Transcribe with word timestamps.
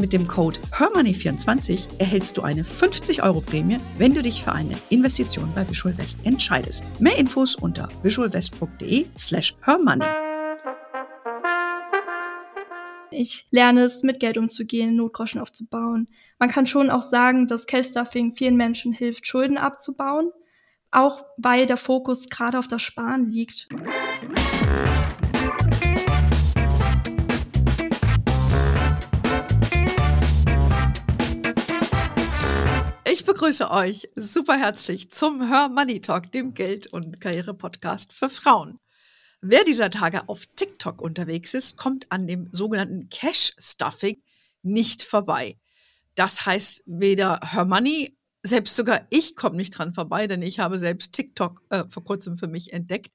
Mit 0.00 0.14
dem 0.14 0.26
Code 0.26 0.58
HERMONEY24 0.72 1.98
erhältst 1.98 2.38
du 2.38 2.42
eine 2.42 2.64
50 2.64 3.22
Euro 3.22 3.42
Prämie, 3.42 3.76
wenn 3.98 4.14
du 4.14 4.22
dich 4.22 4.42
für 4.42 4.52
eine 4.52 4.74
Investition 4.88 5.52
bei 5.54 5.68
Visual 5.68 5.96
West 5.98 6.20
entscheidest. 6.24 6.84
Mehr 7.00 7.18
Infos 7.18 7.54
unter 7.54 7.86
visualwest.de 8.02 9.08
slash 9.18 9.54
hermoney. 9.60 10.06
Ich 13.10 13.46
lerne 13.50 13.82
es, 13.82 14.02
mit 14.02 14.20
Geld 14.20 14.38
umzugehen, 14.38 14.96
Notgroschen 14.96 15.38
aufzubauen. 15.38 16.08
Man 16.38 16.48
kann 16.48 16.66
schon 16.66 16.88
auch 16.88 17.02
sagen, 17.02 17.46
dass 17.46 17.66
Cash-Stuffing 17.66 18.32
vielen 18.32 18.56
Menschen 18.56 18.94
hilft, 18.94 19.26
Schulden 19.26 19.58
abzubauen, 19.58 20.30
auch 20.90 21.26
weil 21.36 21.66
der 21.66 21.76
Fokus 21.76 22.30
gerade 22.30 22.58
auf 22.58 22.68
das 22.68 22.80
Sparen 22.80 23.28
liegt. 23.28 23.68
Ich 33.12 33.24
begrüße 33.24 33.68
euch 33.72 34.08
super 34.14 34.56
herzlich 34.56 35.10
zum 35.10 35.50
Hör 35.50 35.68
Money 35.68 36.00
Talk, 36.00 36.30
dem 36.30 36.54
Geld- 36.54 36.86
und 36.86 37.20
Karriere-Podcast 37.20 38.12
für 38.12 38.30
Frauen. 38.30 38.78
Wer 39.40 39.64
dieser 39.64 39.90
Tage 39.90 40.28
auf 40.28 40.46
TikTok 40.54 41.02
unterwegs 41.02 41.52
ist, 41.52 41.76
kommt 41.76 42.06
an 42.12 42.28
dem 42.28 42.48
sogenannten 42.52 43.08
Cash-Stuffing 43.08 44.22
nicht 44.62 45.02
vorbei. 45.02 45.58
Das 46.14 46.46
heißt 46.46 46.84
weder 46.86 47.40
Hör 47.42 47.64
Money, 47.64 48.16
selbst 48.44 48.76
sogar 48.76 49.04
ich 49.10 49.34
komme 49.34 49.56
nicht 49.56 49.76
dran 49.76 49.92
vorbei, 49.92 50.28
denn 50.28 50.42
ich 50.42 50.60
habe 50.60 50.78
selbst 50.78 51.12
TikTok 51.12 51.62
äh, 51.70 51.82
vor 51.88 52.04
kurzem 52.04 52.36
für 52.36 52.46
mich 52.46 52.72
entdeckt. 52.72 53.10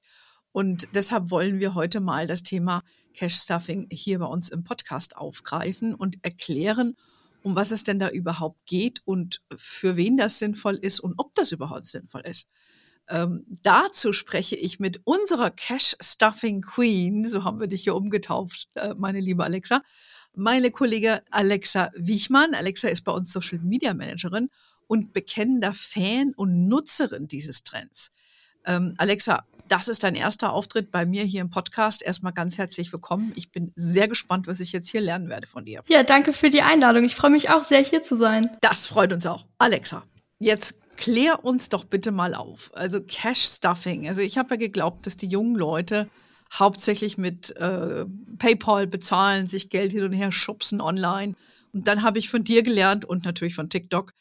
Und 0.52 0.90
deshalb 0.94 1.32
wollen 1.32 1.62
wir 1.62 1.74
heute 1.74 2.02
mal 2.02 2.28
das 2.28 2.44
Thema 2.44 2.82
Cash-Stuffing 3.14 3.88
hier 3.92 4.20
bei 4.20 4.26
uns 4.26 4.50
im 4.50 4.66
Podcast 4.66 5.16
aufgreifen 5.16 5.96
und 5.96 6.18
erklären, 6.22 6.98
um 7.46 7.56
was 7.56 7.70
es 7.70 7.84
denn 7.84 8.00
da 8.00 8.10
überhaupt 8.10 8.66
geht 8.66 9.04
und 9.06 9.44
für 9.56 9.98
wen 9.98 10.18
das 10.18 10.40
sinnvoll 10.40 10.78
ist 10.82 11.00
und 11.00 11.14
ob 11.18 11.32
das 11.36 11.52
überhaupt 11.52 11.86
sinnvoll 11.86 12.22
ist. 12.22 12.48
Ähm, 13.08 13.46
dazu 13.62 14.14
spreche 14.14 14.56
ich 14.56 14.80
mit 14.80 15.02
unserer 15.04 15.52
Cash 15.52 15.96
Stuffing 16.02 16.62
Queen, 16.62 17.30
so 17.30 17.44
haben 17.44 17.60
wir 17.60 17.68
dich 17.68 17.84
hier 17.84 17.96
umgetauft, 17.96 18.68
äh, 18.74 18.96
meine 18.98 19.20
liebe 19.20 19.44
Alexa, 19.44 19.84
meine 20.34 20.72
Kollegin 20.72 21.20
Alexa 21.30 21.92
Wichmann. 21.96 22.56
Alexa 22.56 22.88
ist 22.88 23.04
bei 23.04 23.12
uns 23.12 23.32
Social 23.32 23.60
Media 23.60 23.94
Managerin 23.94 24.50
und 24.88 25.14
bekennender 25.14 25.76
Fan 25.76 26.34
und 26.36 26.68
Nutzerin 26.68 27.28
dieses 27.28 27.64
Trends. 27.64 28.12
Ähm, 28.66 28.96
Alexa, 28.98 29.46
das 29.68 29.88
ist 29.88 30.04
dein 30.04 30.16
erster 30.16 30.54
Auftritt 30.54 30.92
bei 30.92 31.06
mir 31.06 31.24
hier 31.24 31.42
im 31.42 31.50
Podcast. 31.50 32.04
Erstmal 32.04 32.34
ganz 32.34 32.58
herzlich 32.58 32.92
willkommen. 32.92 33.34
Ich 33.36 33.52
bin 33.52 33.72
sehr 33.76 34.08
gespannt, 34.08 34.48
was 34.48 34.60
ich 34.60 34.72
jetzt 34.72 34.90
hier 34.90 35.02
lernen 35.02 35.30
werde 35.30 35.48
von 35.48 35.66
dir. 35.66 35.84
Ja, 35.88 36.04
danke 36.04 36.34
für 36.34 36.50
die 36.50 36.62
Einladung. 36.62 37.04
Ich 37.04 37.16
freue 37.16 37.32
mich 37.32 37.50
auch 37.50 37.64
sehr, 37.64 37.84
hier 37.84 38.04
zu 38.04 38.16
sein. 38.16 38.50
Das 38.62 38.88
freut 38.88 39.12
uns 39.14 39.26
auch. 39.26 39.48
Alexa, 39.58 40.04
jetzt 40.40 40.78
klär 40.98 41.44
uns 41.44 41.70
doch 41.70 41.86
bitte 41.86 42.12
mal 42.12 42.36
auf. 42.36 42.72
Also 42.74 43.02
Cash 43.02 43.56
Stuffing. 43.56 44.08
Also 44.08 44.22
ich 44.22 44.38
habe 44.38 44.52
ja 44.52 44.58
geglaubt, 44.58 45.06
dass 45.06 45.18
die 45.18 45.28
jungen 45.28 45.56
Leute 45.56 46.10
hauptsächlich 46.54 47.18
mit 47.18 47.56
äh, 47.58 48.06
PayPal 48.38 48.88
bezahlen, 48.88 49.48
sich 49.48 49.70
Geld 49.70 49.92
hin 49.92 50.04
und 50.04 50.14
her 50.14 50.32
schubsen 50.32 50.80
online. 50.80 51.36
Und 51.74 51.88
dann 51.88 52.04
habe 52.04 52.20
ich 52.20 52.30
von 52.30 52.44
dir 52.44 52.64
gelernt 52.64 53.04
und 53.04 53.26
natürlich 53.26 53.56
von 53.56 53.70
TikTok, 53.70 54.14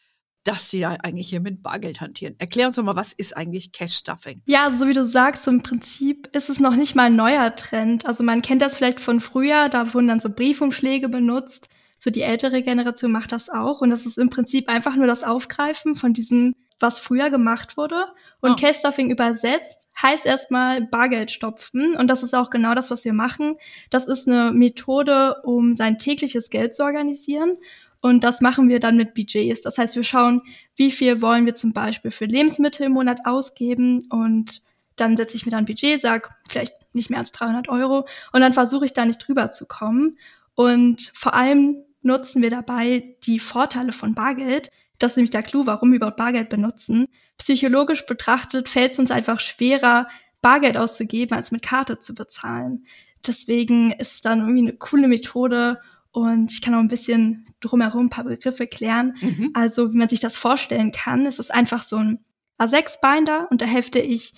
dass 0.45 0.69
die 0.69 0.81
da 0.81 0.97
eigentlich 1.03 1.31
hier 1.31 1.41
mit 1.41 1.63
Bargeld 1.63 2.01
hantieren. 2.01 2.37
Erklär 2.39 2.67
uns 2.67 2.77
doch 2.77 2.83
mal, 2.83 2.97
was 2.97 3.15
ist 3.15 3.37
eigentlich 3.37 3.73
Cash-Stuffing? 3.73 4.43
Ja, 4.45 4.71
so 4.71 4.87
wie 4.87 4.93
du 4.93 5.05
sagst, 5.05 5.49
im 5.49 5.63
Prinzip 5.63 6.29
ist 6.37 6.51
es 6.51 6.61
noch 6.61 6.77
nicht 6.77 6.95
mal 6.95 7.05
ein 7.05 7.17
neuer 7.17 7.55
Trend. 7.57 8.07
Also 8.07 8.23
man 8.23 8.43
kennt 8.43 8.61
das 8.61 8.77
vielleicht 8.77 9.01
von 9.01 9.21
früher, 9.21 9.69
da 9.71 9.95
wurden 9.95 10.09
dann 10.09 10.21
so 10.21 10.29
Briefumschläge 10.29 11.09
benutzt. 11.09 11.69
So 11.99 12.11
die 12.11 12.23
ältere 12.23 12.63
Generation 12.63 13.11
macht 13.11 13.33
das 13.33 13.49
auch. 13.49 13.81
Und 13.81 13.89
das 13.89 14.05
ist 14.05 14.19
im 14.19 14.29
Prinzip 14.29 14.69
einfach 14.69 14.97
nur 14.97 15.07
das 15.07 15.23
Aufgreifen 15.23 15.95
von 15.95 16.13
diesem, 16.13 16.55
was 16.79 16.99
früher 16.99 17.31
gemacht 17.31 17.79
wurde. 17.79 18.05
Und 18.41 18.53
oh. 18.53 18.57
Cash-Stuffing 18.57 19.11
übersetzt 19.11 19.89
heißt 20.03 20.27
erstmal 20.27 20.83
Bargeld 20.83 21.31
stopfen. 21.31 21.97
Und 21.97 22.09
das 22.09 22.23
ist 22.23 22.35
auch 22.35 22.51
genau 22.51 22.75
das, 22.75 22.91
was 22.91 23.07
wir 23.07 23.15
machen. 23.15 23.57
Das 23.89 24.05
ist 24.05 24.29
eine 24.29 24.53
Methode, 24.53 25.37
um 25.45 25.75
sein 25.75 25.97
tägliches 25.97 26.51
Geld 26.51 26.75
zu 26.75 26.83
organisieren. 26.83 27.57
Und 28.05 28.23
das 28.23 28.43
machen 28.43 28.69
wir 28.69 28.81
dann 28.81 28.99
mit 28.99 29.15
Budgets. 29.15 29.63
Das 29.63 29.79
heißt, 29.79 29.97
wir 29.97 30.05
schauen, 30.05 30.43
wie 30.77 30.91
viel 30.91 31.23
wollen 31.23 31.47
wir 31.47 31.55
zum 31.55 31.73
Beispiel 31.73 32.11
für 32.11 32.27
Lebensmittel 32.27 32.85
im 32.85 32.93
Monat 32.93 33.21
ausgeben 33.25 34.03
und 34.11 34.61
dann 34.97 35.17
setze 35.17 35.37
ich 35.37 35.47
mir 35.47 35.53
dann 35.53 35.61
ein 35.61 35.65
Budget, 35.65 35.99
sag 36.03 36.35
vielleicht 36.47 36.75
nicht 36.95 37.09
mehr 37.09 37.19
als 37.19 37.33
300 37.33 37.71
Euro 37.71 38.07
und 38.33 38.43
dann 38.43 38.53
versuche 38.53 38.85
ich 38.85 38.93
da 38.93 39.07
nicht 39.07 39.27
drüber 39.27 39.53
zu 39.53 39.65
kommen. 39.65 40.19
Und 40.55 41.13
vor 41.15 41.33
allem 41.33 41.83
nutzen 42.03 42.43
wir 42.43 42.51
dabei 42.51 43.17
die 43.23 43.39
Vorteile 43.39 43.93
von 43.93 44.15
Bargeld. 44.15 44.71
Das 44.99 45.13
ist 45.13 45.17
nämlich 45.17 45.31
der 45.31 45.43
Clou, 45.43 45.65
warum 45.65 45.91
wir 45.91 45.97
überhaupt 45.97 46.19
Bargeld 46.19 46.51
benutzen. 46.51 47.07
Psychologisch 47.39 48.05
betrachtet 48.05 48.69
fällt 48.69 48.93
es 48.93 48.99
uns 48.99 49.13
einfach 49.13 49.41
schwerer, 49.41 50.09
Bargeld 50.43 50.77
auszugeben, 50.77 51.39
als 51.39 51.53
mit 51.53 51.63
Karte 51.63 52.01
zu 52.01 52.15
bezahlen. 52.15 52.85
Deswegen 53.27 53.93
ist 53.93 54.17
es 54.17 54.21
dann 54.21 54.41
irgendwie 54.41 54.69
eine 54.69 54.75
coole 54.75 55.09
Methode, 55.09 55.81
und 56.15 56.53
ich 56.53 56.63
kann 56.63 56.75
auch 56.77 56.79
ein 56.79 56.87
bisschen 56.87 57.45
drumherum 57.59 58.07
ein 58.07 58.11
paar 58.11 58.23
Begriffe 58.23 58.69
klären. 58.69 59.17
Mhm. 59.21 59.51
Also, 59.53 59.93
wie 59.93 59.97
man 59.97 60.09
sich 60.09 60.21
das 60.21 60.37
vorstellen 60.37 60.93
kann, 60.93 61.27
es 61.27 61.41
ist 61.41 61.53
einfach 61.53 61.83
so 61.83 61.97
ein 61.97 62.21
A6-Binder 62.57 63.49
und 63.51 63.61
da 63.61 63.67
hefte 63.67 63.99
ich 63.99 64.33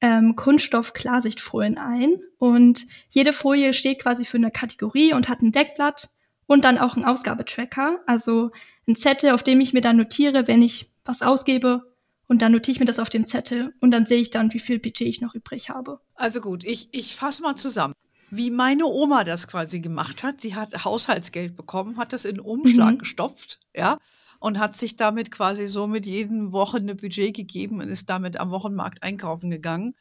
ähm, 0.00 0.34
Kunststoff-Klarsichtfolien 0.34 1.78
ein. 1.78 2.18
Und 2.38 2.86
jede 3.08 3.32
Folie 3.32 3.72
steht 3.72 4.00
quasi 4.00 4.24
für 4.24 4.38
eine 4.38 4.50
Kategorie 4.50 5.14
und 5.14 5.28
hat 5.28 5.42
ein 5.42 5.52
Deckblatt 5.52 6.10
und 6.46 6.64
dann 6.64 6.76
auch 6.76 6.96
einen 6.96 7.04
Ausgabetracker, 7.04 8.00
also 8.04 8.50
ein 8.88 8.96
Zettel, 8.96 9.30
auf 9.30 9.44
dem 9.44 9.60
ich 9.60 9.72
mir 9.72 9.80
dann 9.80 9.98
notiere, 9.98 10.48
wenn 10.48 10.60
ich 10.60 10.92
was 11.04 11.22
ausgebe. 11.22 11.94
Und 12.26 12.42
dann 12.42 12.50
notiere 12.50 12.72
ich 12.72 12.80
mir 12.80 12.86
das 12.86 12.98
auf 12.98 13.10
dem 13.10 13.26
Zettel 13.26 13.74
und 13.80 13.92
dann 13.92 14.06
sehe 14.06 14.20
ich 14.20 14.30
dann, 14.30 14.52
wie 14.54 14.58
viel 14.58 14.80
Budget 14.80 15.06
ich 15.06 15.20
noch 15.20 15.36
übrig 15.36 15.68
habe. 15.68 16.00
Also 16.14 16.40
gut, 16.40 16.64
ich, 16.64 16.88
ich 16.90 17.14
fasse 17.14 17.42
mal 17.42 17.54
zusammen 17.54 17.94
wie 18.34 18.50
meine 18.50 18.86
Oma 18.86 19.24
das 19.24 19.46
quasi 19.46 19.80
gemacht 19.80 20.24
hat. 20.24 20.40
Sie 20.40 20.54
hat 20.54 20.86
Haushaltsgeld 20.86 21.54
bekommen, 21.54 21.98
hat 21.98 22.14
das 22.14 22.24
in 22.24 22.40
Umschlag 22.40 22.94
mhm. 22.94 22.98
gestopft, 22.98 23.60
ja, 23.76 23.98
und 24.40 24.58
hat 24.58 24.74
sich 24.74 24.96
damit 24.96 25.30
quasi 25.30 25.66
so 25.66 25.86
mit 25.86 26.06
jeden 26.06 26.50
Woche 26.50 26.78
eine 26.78 26.94
Budget 26.94 27.36
gegeben 27.36 27.80
und 27.80 27.88
ist 27.88 28.08
damit 28.08 28.40
am 28.40 28.50
Wochenmarkt 28.50 29.02
einkaufen 29.02 29.50
gegangen. 29.50 29.94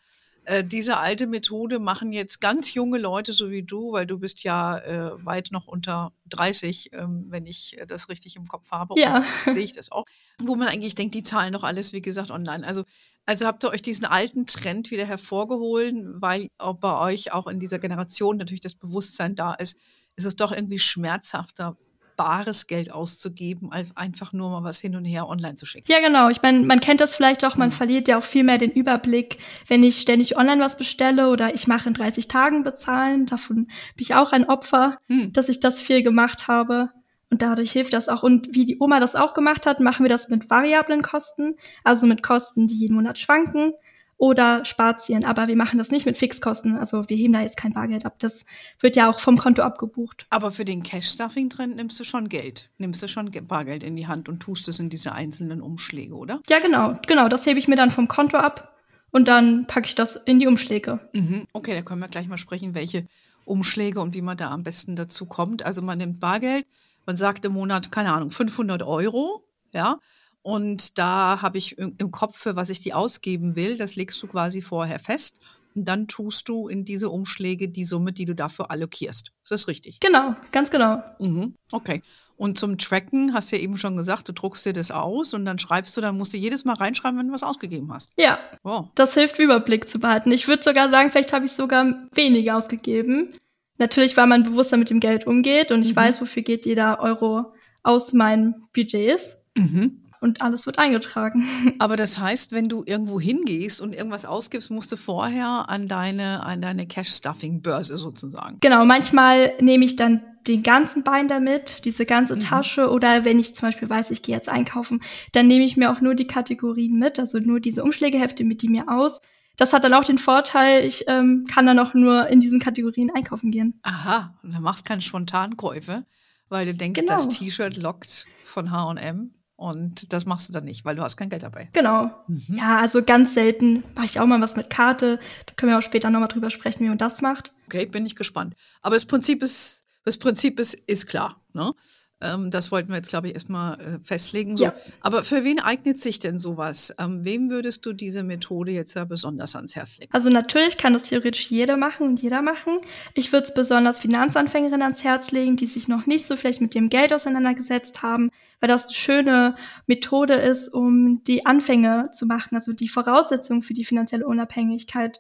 Äh, 0.46 0.64
diese 0.64 0.98
alte 0.98 1.28
Methode 1.28 1.80
machen 1.80 2.12
jetzt 2.14 2.42
ganz 2.42 2.74
junge 2.74 2.98
Leute, 2.98 3.32
so 3.32 3.52
wie 3.52 3.64
du, 3.64 3.92
weil 3.92 4.08
du 4.08 4.18
bist 4.18 4.44
ja 4.44 4.78
äh, 4.80 5.26
weit 5.26 5.50
noch 5.52 5.68
unter 5.68 6.14
30, 6.30 6.92
ähm, 6.94 7.26
wenn 7.30 7.46
ich 7.46 7.78
das 7.88 8.10
richtig 8.10 8.36
im 8.36 8.48
Kopf 8.48 8.72
habe. 8.72 9.00
Ja. 9.00 9.24
Sehe 9.46 9.58
ich 9.58 9.74
das 9.74 9.92
auch. 9.92 10.06
Wo 10.40 10.56
man 10.56 10.68
eigentlich 10.68 10.96
denkt, 10.96 11.14
die 11.14 11.24
zahlen 11.24 11.54
doch 11.54 11.64
alles, 11.64 11.94
wie 11.94 12.02
gesagt, 12.02 12.32
online. 12.32 12.66
Also 12.66 12.84
also 13.26 13.46
habt 13.46 13.64
ihr 13.64 13.70
euch 13.70 13.84
diesen 13.84 14.06
alten 14.06 14.48
Trend 14.48 14.90
wieder 14.92 15.06
hervorgeholt, 15.06 15.94
weil 16.16 16.50
auch 16.58 16.78
bei 16.78 17.00
euch 17.12 17.32
auch 17.32 17.48
in 17.48 17.60
dieser 17.60 17.80
Generation 17.80 18.38
natürlich 18.38 18.62
das 18.62 18.74
Bewusstsein 18.74 19.36
da 19.36 19.54
ist, 19.54 19.78
ist 20.16 20.26
es 20.26 20.36
doch 20.36 20.52
irgendwie 20.52 20.80
schmerzhafter, 20.80 21.78
bares 22.22 22.68
Geld 22.68 22.92
auszugeben, 22.92 23.72
als 23.72 23.98
einfach 23.98 24.32
nur 24.32 24.52
mal 24.52 24.64
was 24.64 24.80
hin 24.80 24.96
und 24.96 25.06
her 25.06 25.28
online 25.28 25.56
zu 25.56 25.66
schicken. 25.66 25.92
Ja, 25.92 26.00
genau. 26.06 26.30
Ich 26.30 26.42
meine, 26.44 26.60
man 26.60 26.80
kennt 26.80 27.02
das 27.02 27.16
vielleicht 27.16 27.44
auch, 27.44 27.56
man 27.58 27.70
mhm. 27.70 27.74
verliert 27.74 28.08
ja 28.08 28.20
auch 28.20 28.24
viel 28.24 28.44
mehr 28.44 28.60
den 28.60 28.72
Überblick, 28.72 29.40
wenn 29.68 29.82
ich 29.82 29.98
ständig 29.98 30.38
online 30.38 30.62
was 30.62 30.78
bestelle 30.78 31.30
oder 31.30 31.56
ich 31.56 31.68
mache 31.68 31.90
in 31.90 31.96
30 31.96 32.28
Tagen 32.28 32.62
bezahlen. 32.62 33.26
Davon 33.26 33.66
bin 33.66 33.70
ich 33.98 34.14
auch 34.14 34.34
ein 34.34 34.48
Opfer, 34.48 35.00
mhm. 35.08 35.34
dass 35.34 35.50
ich 35.50 35.60
das 35.60 35.82
viel 35.82 36.04
gemacht 36.04 36.48
habe. 36.48 36.92
Und 37.32 37.42
dadurch 37.42 37.72
hilft 37.72 37.94
das 37.94 38.10
auch. 38.10 38.24
Und 38.24 38.54
wie 38.54 38.66
die 38.66 38.78
Oma 38.80 39.00
das 39.00 39.16
auch 39.16 39.34
gemacht 39.34 39.66
hat, 39.66 39.80
machen 39.80 40.04
wir 40.04 40.10
das 40.10 40.30
mit 40.30 40.50
variablen 40.50 41.02
Kosten, 41.02 41.56
also 41.84 42.06
mit 42.06 42.22
Kosten, 42.22 42.68
die 42.68 42.76
jeden 42.76 42.96
Monat 42.96 43.18
schwanken 43.18 43.74
oder 44.22 44.64
Sparziehen. 44.66 45.26
Aber 45.26 45.48
wir 45.48 45.56
machen 45.56 45.80
das 45.80 45.90
nicht 45.90 46.06
mit 46.06 46.16
Fixkosten. 46.16 46.78
Also 46.78 47.10
wir 47.10 47.18
heben 47.18 47.34
da 47.34 47.42
jetzt 47.42 47.58
kein 47.58 47.74
Bargeld 47.74 48.06
ab. 48.06 48.20
Das 48.20 48.46
wird 48.80 48.96
ja 48.96 49.10
auch 49.10 49.20
vom 49.20 49.36
Konto 49.36 49.64
abgebucht. 49.64 50.28
Aber 50.30 50.52
für 50.52 50.64
den 50.64 50.84
Cash-Stuffing-Trend 50.84 51.76
nimmst 51.76 52.00
du 52.00 52.04
schon 52.04 52.30
Geld. 52.30 52.70
Nimmst 52.78 53.02
du 53.02 53.08
schon 53.08 53.32
Bargeld 53.48 53.82
in 53.82 53.96
die 53.96 54.06
Hand 54.06 54.30
und 54.30 54.40
tust 54.40 54.68
es 54.68 54.80
in 54.80 54.92
diese 54.92 55.14
einzelnen 55.14 55.60
Umschläge, 55.60 56.14
oder? 56.14 56.40
Ja, 56.48 56.60
genau. 56.60 57.00
Genau. 57.08 57.30
Das 57.30 57.48
hebe 57.48 57.58
ich 57.58 57.68
mir 57.68 57.76
dann 57.76 57.90
vom 57.90 58.08
Konto 58.08 58.38
ab 58.38 58.78
und 59.10 59.28
dann 59.28 59.66
packe 59.66 59.88
ich 59.88 59.96
das 59.96 60.16
in 60.16 60.38
die 60.38 60.46
Umschläge. 60.46 61.00
Mhm. 61.14 61.48
Okay, 61.54 61.74
da 61.74 61.82
können 61.82 62.02
wir 62.02 62.08
gleich 62.08 62.28
mal 62.28 62.38
sprechen, 62.38 62.76
welche 62.76 63.08
Umschläge 63.46 64.00
und 64.02 64.14
wie 64.14 64.22
man 64.22 64.38
da 64.38 64.52
am 64.52 64.62
besten 64.62 64.96
dazu 64.96 65.26
kommt. 65.26 65.66
Also 65.66 65.82
man 65.82 65.98
nimmt 65.98 66.20
Bargeld 66.20 66.68
man 67.06 67.18
sagt 67.18 67.46
im 67.46 67.54
Monat, 67.54 67.92
keine 67.92 68.14
Ahnung, 68.14 68.32
500 68.32 68.84
Euro, 68.84 69.44
ja, 69.72 69.98
und 70.44 70.98
da 70.98 71.42
habe 71.42 71.58
ich 71.58 71.78
im 71.78 72.12
Kopf, 72.12 72.38
für 72.38 72.56
was 72.56 72.70
ich 72.70 72.80
die 72.80 72.94
ausgeben 72.94 73.56
will. 73.56 73.78
Das 73.78 73.96
legst 73.96 74.22
du 74.24 74.28
quasi 74.28 74.62
vorher 74.62 75.00
fest. 75.00 75.40
Und 75.74 75.86
dann 75.88 76.08
tust 76.08 76.50
du 76.50 76.68
in 76.68 76.84
diese 76.84 77.10
Umschläge 77.10 77.70
die 77.70 77.86
Summe, 77.86 78.12
die 78.12 78.26
du 78.26 78.36
dafür 78.36 78.72
allokierst. 78.72 79.32
Ist 79.44 79.52
das 79.52 79.68
richtig? 79.70 80.02
Genau, 80.02 80.36
ganz 80.52 80.70
genau. 80.70 81.02
Mhm. 81.20 81.56
Okay. 81.72 82.02
Und 82.36 82.58
zum 82.58 82.78
Tracken 82.78 83.34
hast 83.34 83.52
du 83.52 83.56
ja 83.56 83.62
eben 83.62 83.78
schon 83.78 83.96
gesagt, 83.96 84.28
du 84.28 84.34
druckst 84.34 84.66
dir 84.66 84.74
das 84.74 84.92
aus 84.92 85.34
und 85.34 85.46
dann 85.46 85.60
schreibst 85.60 85.96
du, 85.96 86.02
dann 86.02 86.18
musst 86.18 86.34
du 86.34 86.38
jedes 86.38 86.66
Mal 86.66 86.74
reinschreiben, 86.74 87.18
wenn 87.20 87.28
du 87.28 87.34
was 87.34 87.44
ausgegeben 87.44 87.94
hast. 87.94 88.12
Ja, 88.18 88.38
Oh. 88.64 88.86
das 88.96 89.14
hilft, 89.14 89.40
Überblick 89.40 89.88
zu 89.88 90.00
behalten. 90.00 90.32
Ich 90.34 90.48
würde 90.50 90.62
sogar 90.64 90.90
sagen, 90.90 91.10
vielleicht 91.10 91.32
habe 91.32 91.46
ich 91.46 91.52
sogar 91.54 91.86
weniger 92.14 92.58
ausgegeben. 92.58 93.30
Natürlich, 93.78 94.18
weil 94.18 94.28
man 94.28 94.44
bewusster 94.44 94.76
mit 94.76 94.90
dem 94.90 95.00
Geld 95.00 95.26
umgeht 95.26 95.72
und 95.72 95.84
ich 95.84 95.92
Mhm. 95.92 95.98
weiß, 95.98 96.20
wofür 96.22 96.44
geht 96.44 96.66
jeder 96.66 97.00
Euro 97.00 97.54
aus 97.84 98.12
meinen 98.12 98.68
Budgets 98.74 99.38
Mhm. 99.58 100.01
Und 100.22 100.42
alles 100.42 100.66
wird 100.66 100.78
eingetragen. 100.80 101.46
Aber 101.80 101.98
das 101.98 102.18
heißt, 102.20 102.54
wenn 102.54 102.70
du 102.70 102.84
irgendwo 102.86 103.20
hingehst 103.20 103.82
und 103.82 103.94
irgendwas 103.94 104.26
ausgibst, 104.26 104.72
musst 104.72 104.92
du 104.92 104.96
vorher 104.96 105.66
an 105.68 105.88
deine, 105.90 106.44
an 106.44 106.62
deine 106.62 106.88
Cash-Stuffing-Börse 106.88 107.98
sozusagen. 107.98 108.58
Genau, 108.62 108.86
manchmal 108.86 109.54
nehme 109.60 109.84
ich 109.84 109.96
dann 109.98 110.22
den 110.48 110.64
ganzen 110.64 111.04
Binder 111.04 111.40
mit, 111.40 111.86
diese 111.86 112.06
ganze 112.06 112.36
Mhm. 112.36 112.40
Tasche 112.40 112.90
oder 112.90 113.26
wenn 113.26 113.40
ich 113.40 113.54
zum 113.54 113.68
Beispiel 113.68 113.90
weiß, 113.90 114.10
ich 114.12 114.22
gehe 114.24 114.36
jetzt 114.36 114.50
einkaufen, 114.50 115.02
dann 115.34 115.48
nehme 115.48 115.64
ich 115.64 115.78
mir 115.78 115.92
auch 115.92 116.02
nur 116.02 116.16
die 116.16 116.26
Kategorien 116.26 116.98
mit, 116.98 117.20
also 117.20 117.38
nur 117.40 117.60
diese 117.60 117.84
Umschlägehefte 117.84 118.44
mit 118.44 118.62
die 118.62 118.70
mir 118.70 118.86
aus. 118.90 119.20
Das 119.58 119.74
hat 119.74 119.84
dann 119.84 119.94
auch 119.94 120.04
den 120.04 120.18
Vorteil, 120.18 120.84
ich 120.86 121.04
ähm, 121.08 121.44
kann 121.52 121.66
dann 121.68 121.78
auch 121.78 121.94
nur 121.94 122.28
in 122.28 122.40
diesen 122.40 122.60
Kategorien 122.60 123.12
einkaufen 123.14 123.52
gehen. 123.52 123.80
Aha, 123.84 124.34
und 124.42 124.54
dann 124.54 124.64
machst 124.64 124.86
keine 124.86 125.02
Spontankäufe, 125.02 126.06
weil 126.50 126.66
du 126.66 126.74
denkst, 126.74 127.00
Genau. 127.02 127.14
das 127.14 127.30
T-Shirt 127.30 127.78
lockt 127.78 128.26
von 128.44 128.72
H&M 128.72 129.32
und 129.62 130.12
das 130.12 130.26
machst 130.26 130.50
du 130.50 130.54
dann 130.54 130.66
nicht, 130.66 130.86
weil 130.86 130.96
du 130.96 131.04
hast 131.04 131.18
kein 131.18 131.30
Geld 131.30 131.44
dabei. 131.44 131.70
Genau. 131.74 132.10
Mhm. 132.28 132.58
Ja, 132.58 132.80
also 132.80 133.04
ganz 133.04 133.36
selten 133.36 133.84
mache 133.94 134.08
ich 134.08 134.20
auch 134.20 134.26
mal 134.26 134.42
was 134.42 134.56
mit 134.56 134.72
Karte. 134.72 135.20
Da 135.46 135.54
können 135.54 135.72
wir 135.72 135.78
auch 135.78 135.84
später 135.84 136.10
nochmal 136.10 136.30
drüber 136.30 136.50
sprechen, 136.50 136.84
wie 136.84 136.90
man 136.90 136.98
das 136.98 137.22
macht. 137.22 137.54
Okay, 137.68 137.86
bin 137.86 138.04
ich 138.08 138.16
gespannt. 138.16 138.56
Aber 138.82 138.96
das 138.96 139.06
Prinzip 139.06 139.44
ist, 139.44 139.84
das 140.04 140.18
Prinzip 140.18 140.60
ist, 140.60 140.74
ist 140.74 141.06
klar. 141.06 141.40
Ne? 141.54 141.72
Ähm, 142.22 142.52
das 142.52 142.72
wollten 142.72 142.90
wir 142.90 142.98
jetzt, 142.98 143.10
glaube 143.10 143.28
ich, 143.28 143.34
erstmal 143.34 143.80
äh, 143.80 144.00
festlegen. 144.04 144.58
So. 144.58 144.66
Ja. 144.66 144.74
Aber 145.02 145.24
für 145.24 145.44
wen 145.44 145.60
eignet 145.60 146.00
sich 146.00 146.20
denn 146.20 146.40
sowas? 146.40 146.94
Ähm, 147.00 147.26
wem 147.26 147.50
würdest 147.50 147.86
du 147.86 147.94
diese 147.94 148.24
Methode 148.24 148.72
jetzt 148.72 148.96
ja 148.96 149.06
besonders 149.06 149.56
ans 149.56 149.76
Herz 149.76 150.00
legen? 150.00 150.14
Also 150.14 150.30
natürlich 150.30 150.78
kann 150.78 150.94
das 150.94 151.04
theoretisch 151.04 151.50
jeder 151.50 151.78
machen 151.78 152.08
und 152.08 152.22
jeder 152.22 152.42
machen. 152.42 152.80
Ich 153.14 153.34
würde 153.34 153.48
es 153.48 153.54
besonders 153.54 154.00
Finanzanfängerinnen 154.00 154.84
ans 154.84 155.04
Herz 155.04 155.32
legen, 155.32 155.56
die 155.56 155.66
sich 155.66 155.88
noch 155.88 156.06
nicht 156.06 156.26
so 156.26 156.36
vielleicht 156.36 156.62
mit 156.62 156.76
dem 156.76 156.90
Geld 156.90 157.14
auseinandergesetzt 157.14 158.02
haben, 158.02 158.30
weil 158.60 158.70
das 158.70 158.86
eine 158.86 158.94
schöne 158.94 159.56
Methode 159.88 160.36
ist, 160.36 160.74
um 160.74 161.24
die 161.24 161.46
Anfänge 161.46 162.10
zu 162.12 162.26
machen, 162.26 162.56
also 162.56 162.74
die 162.74 162.88
Voraussetzungen 162.88 163.62
für 163.62 163.74
die 163.74 163.86
finanzielle 163.86 164.28
Unabhängigkeit 164.28 165.20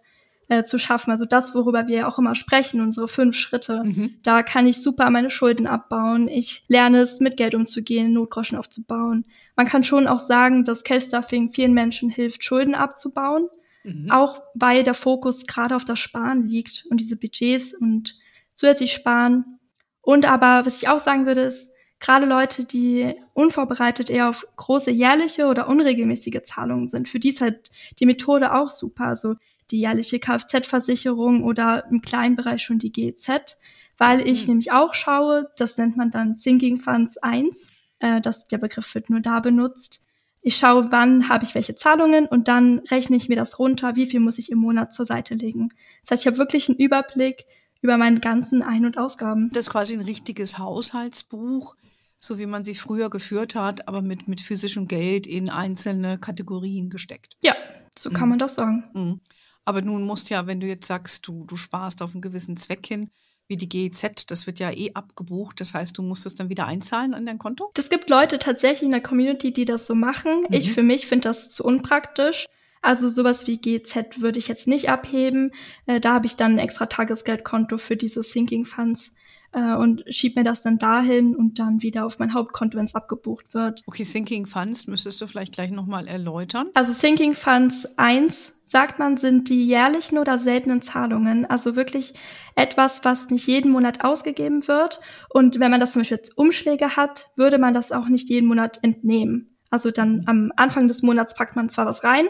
äh, 0.51 0.63
zu 0.63 0.77
schaffen. 0.77 1.11
Also 1.11 1.23
das, 1.23 1.55
worüber 1.55 1.87
wir 1.87 1.99
ja 1.99 2.07
auch 2.09 2.19
immer 2.19 2.35
sprechen, 2.35 2.81
unsere 2.81 3.07
fünf 3.07 3.37
Schritte. 3.37 3.83
Mhm. 3.85 4.15
Da 4.21 4.43
kann 4.43 4.67
ich 4.67 4.81
super 4.81 5.09
meine 5.09 5.29
Schulden 5.29 5.65
abbauen. 5.65 6.27
Ich 6.27 6.65
lerne 6.67 6.99
es, 6.99 7.21
mit 7.21 7.37
Geld 7.37 7.55
umzugehen, 7.55 8.11
Notgroschen 8.11 8.57
aufzubauen. 8.57 9.23
Man 9.55 9.65
kann 9.65 9.85
schon 9.85 10.07
auch 10.07 10.19
sagen, 10.19 10.65
dass 10.65 10.83
Cash-Stuffing 10.83 11.51
vielen 11.51 11.73
Menschen 11.73 12.09
hilft, 12.09 12.43
Schulden 12.43 12.75
abzubauen. 12.75 13.47
Mhm. 13.85 14.11
Auch 14.11 14.41
weil 14.53 14.83
der 14.83 14.93
Fokus 14.93 15.47
gerade 15.47 15.73
auf 15.73 15.85
das 15.85 15.99
Sparen 15.99 16.45
liegt 16.45 16.85
und 16.89 16.99
diese 16.99 17.15
Budgets 17.15 17.73
und 17.73 18.17
zusätzlich 18.53 18.91
sparen. 18.91 19.57
Und 20.01 20.29
aber, 20.29 20.65
was 20.65 20.81
ich 20.81 20.89
auch 20.89 20.99
sagen 20.99 21.27
würde, 21.27 21.41
ist, 21.41 21.71
gerade 22.01 22.25
Leute, 22.25 22.65
die 22.65 23.13
unvorbereitet 23.33 24.09
eher 24.09 24.27
auf 24.27 24.45
große 24.57 24.91
jährliche 24.91 25.45
oder 25.45 25.69
unregelmäßige 25.69 26.41
Zahlungen 26.43 26.89
sind, 26.89 27.07
für 27.07 27.19
die 27.19 27.29
ist 27.29 27.39
halt 27.39 27.71
die 27.99 28.05
Methode 28.05 28.53
auch 28.53 28.67
super. 28.67 29.05
Also 29.05 29.35
die 29.71 29.79
jährliche 29.79 30.19
Kfz-Versicherung 30.19 31.43
oder 31.43 31.85
im 31.89 32.01
kleinen 32.01 32.35
Bereich 32.35 32.61
schon 32.61 32.79
die 32.79 32.91
GEZ, 32.91 33.57
weil 33.97 34.27
ich 34.27 34.43
Mhm. 34.43 34.49
nämlich 34.53 34.71
auch 34.71 34.93
schaue, 34.93 35.49
das 35.57 35.77
nennt 35.77 35.97
man 35.97 36.11
dann 36.11 36.37
Sinking 36.37 36.77
Funds 36.77 37.17
1, 37.17 37.71
äh, 37.99 38.21
das, 38.21 38.45
der 38.45 38.57
Begriff 38.57 38.93
wird 38.95 39.09
nur 39.09 39.19
da 39.21 39.39
benutzt. 39.39 40.01
Ich 40.41 40.55
schaue, 40.55 40.91
wann 40.91 41.29
habe 41.29 41.43
ich 41.45 41.53
welche 41.53 41.75
Zahlungen 41.75 42.25
und 42.25 42.47
dann 42.47 42.79
rechne 42.89 43.15
ich 43.15 43.29
mir 43.29 43.35
das 43.35 43.59
runter, 43.59 43.95
wie 43.95 44.07
viel 44.07 44.19
muss 44.19 44.39
ich 44.39 44.51
im 44.51 44.57
Monat 44.57 44.91
zur 44.93 45.05
Seite 45.05 45.35
legen. 45.35 45.69
Das 46.01 46.11
heißt, 46.11 46.23
ich 46.23 46.27
habe 46.27 46.37
wirklich 46.39 46.67
einen 46.67 46.79
Überblick 46.79 47.45
über 47.81 47.97
meine 47.97 48.19
ganzen 48.19 48.63
Ein- 48.63 48.85
und 48.85 48.97
Ausgaben. 48.97 49.49
Das 49.49 49.67
ist 49.67 49.69
quasi 49.71 49.93
ein 49.93 50.01
richtiges 50.01 50.57
Haushaltsbuch, 50.57 51.75
so 52.17 52.37
wie 52.39 52.45
man 52.47 52.63
sie 52.63 52.75
früher 52.75 53.09
geführt 53.09 53.53
hat, 53.55 53.87
aber 53.87 54.01
mit, 54.01 54.27
mit 54.27 54.41
physischem 54.41 54.87
Geld 54.87 55.25
in 55.27 55.49
einzelne 55.49 56.17
Kategorien 56.17 56.89
gesteckt. 56.89 57.37
Ja, 57.41 57.55
so 57.97 58.09
kann 58.09 58.23
Mhm. 58.23 58.29
man 58.29 58.39
das 58.39 58.55
sagen. 58.55 58.83
Mhm. 58.93 59.19
Aber 59.65 59.81
nun 59.81 60.03
musst 60.05 60.29
ja, 60.29 60.47
wenn 60.47 60.59
du 60.59 60.67
jetzt 60.67 60.87
sagst, 60.87 61.27
du, 61.27 61.45
du 61.45 61.55
sparst 61.57 62.01
auf 62.01 62.13
einen 62.13 62.21
gewissen 62.21 62.57
Zweck 62.57 62.85
hin, 62.85 63.09
wie 63.47 63.57
die 63.57 63.67
GEZ, 63.69 64.27
das 64.27 64.47
wird 64.47 64.59
ja 64.59 64.71
eh 64.71 64.93
abgebucht. 64.93 65.59
Das 65.59 65.73
heißt, 65.73 65.97
du 65.97 66.01
musst 66.01 66.25
es 66.25 66.35
dann 66.35 66.49
wieder 66.49 66.67
einzahlen 66.67 67.13
an 67.13 67.25
dein 67.25 67.37
Konto? 67.37 67.69
Es 67.77 67.89
gibt 67.89 68.09
Leute 68.09 68.39
tatsächlich 68.39 68.83
in 68.83 68.91
der 68.91 69.01
Community, 69.01 69.51
die 69.51 69.65
das 69.65 69.85
so 69.85 69.93
machen. 69.93 70.45
Ich 70.49 70.67
Mhm. 70.69 70.71
für 70.71 70.83
mich 70.83 71.05
finde 71.07 71.27
das 71.29 71.49
zu 71.51 71.63
unpraktisch. 71.63 72.45
Also 72.81 73.09
sowas 73.09 73.45
wie 73.47 73.57
GZ 73.57 74.21
würde 74.21 74.39
ich 74.39 74.47
jetzt 74.47 74.67
nicht 74.67 74.89
abheben. 74.89 75.51
Äh, 75.85 75.99
da 75.99 76.13
habe 76.13 76.25
ich 76.27 76.35
dann 76.37 76.53
ein 76.53 76.59
extra 76.59 76.87
Tagesgeldkonto 76.87 77.77
für 77.77 77.95
diese 77.95 78.23
Sinking 78.23 78.65
Funds 78.65 79.13
äh, 79.51 79.75
und 79.75 80.03
schieb 80.07 80.35
mir 80.37 80.43
das 80.43 80.63
dann 80.63 80.77
dahin 80.79 81.35
und 81.35 81.59
dann 81.59 81.81
wieder 81.81 82.05
auf 82.05 82.17
mein 82.19 82.33
Hauptkonto, 82.33 82.77
wenn 82.77 82.85
es 82.85 82.95
abgebucht 82.95 83.53
wird. 83.53 83.83
Okay, 83.85 84.03
Sinking 84.03 84.45
Funds 84.47 84.87
müsstest 84.87 85.19
du 85.21 85.27
vielleicht 85.27 85.53
gleich 85.53 85.71
nochmal 85.71 86.07
erläutern. 86.07 86.69
Also 86.73 86.93
Sinking 86.93 87.33
Funds 87.33 87.85
1, 87.97 88.53
sagt 88.71 88.99
man, 88.99 89.17
sind 89.17 89.49
die 89.49 89.67
jährlichen 89.67 90.17
oder 90.17 90.39
seltenen 90.39 90.81
Zahlungen. 90.81 91.45
Also 91.45 91.75
wirklich 91.75 92.13
etwas, 92.55 93.03
was 93.03 93.29
nicht 93.29 93.45
jeden 93.45 93.69
Monat 93.69 94.05
ausgegeben 94.05 94.65
wird. 94.69 95.01
Und 95.29 95.59
wenn 95.59 95.71
man 95.71 95.81
das 95.81 95.91
zum 95.91 95.99
Beispiel 95.99 96.17
jetzt 96.17 96.37
Umschläge 96.37 96.95
hat, 96.95 97.31
würde 97.35 97.57
man 97.57 97.73
das 97.73 97.91
auch 97.91 98.07
nicht 98.07 98.29
jeden 98.29 98.47
Monat 98.47 98.79
entnehmen. 98.81 99.57
Also 99.69 99.91
dann 99.91 100.23
am 100.25 100.53
Anfang 100.55 100.87
des 100.87 101.01
Monats 101.01 101.33
packt 101.33 101.57
man 101.57 101.67
zwar 101.67 101.85
was 101.85 102.05
rein, 102.05 102.27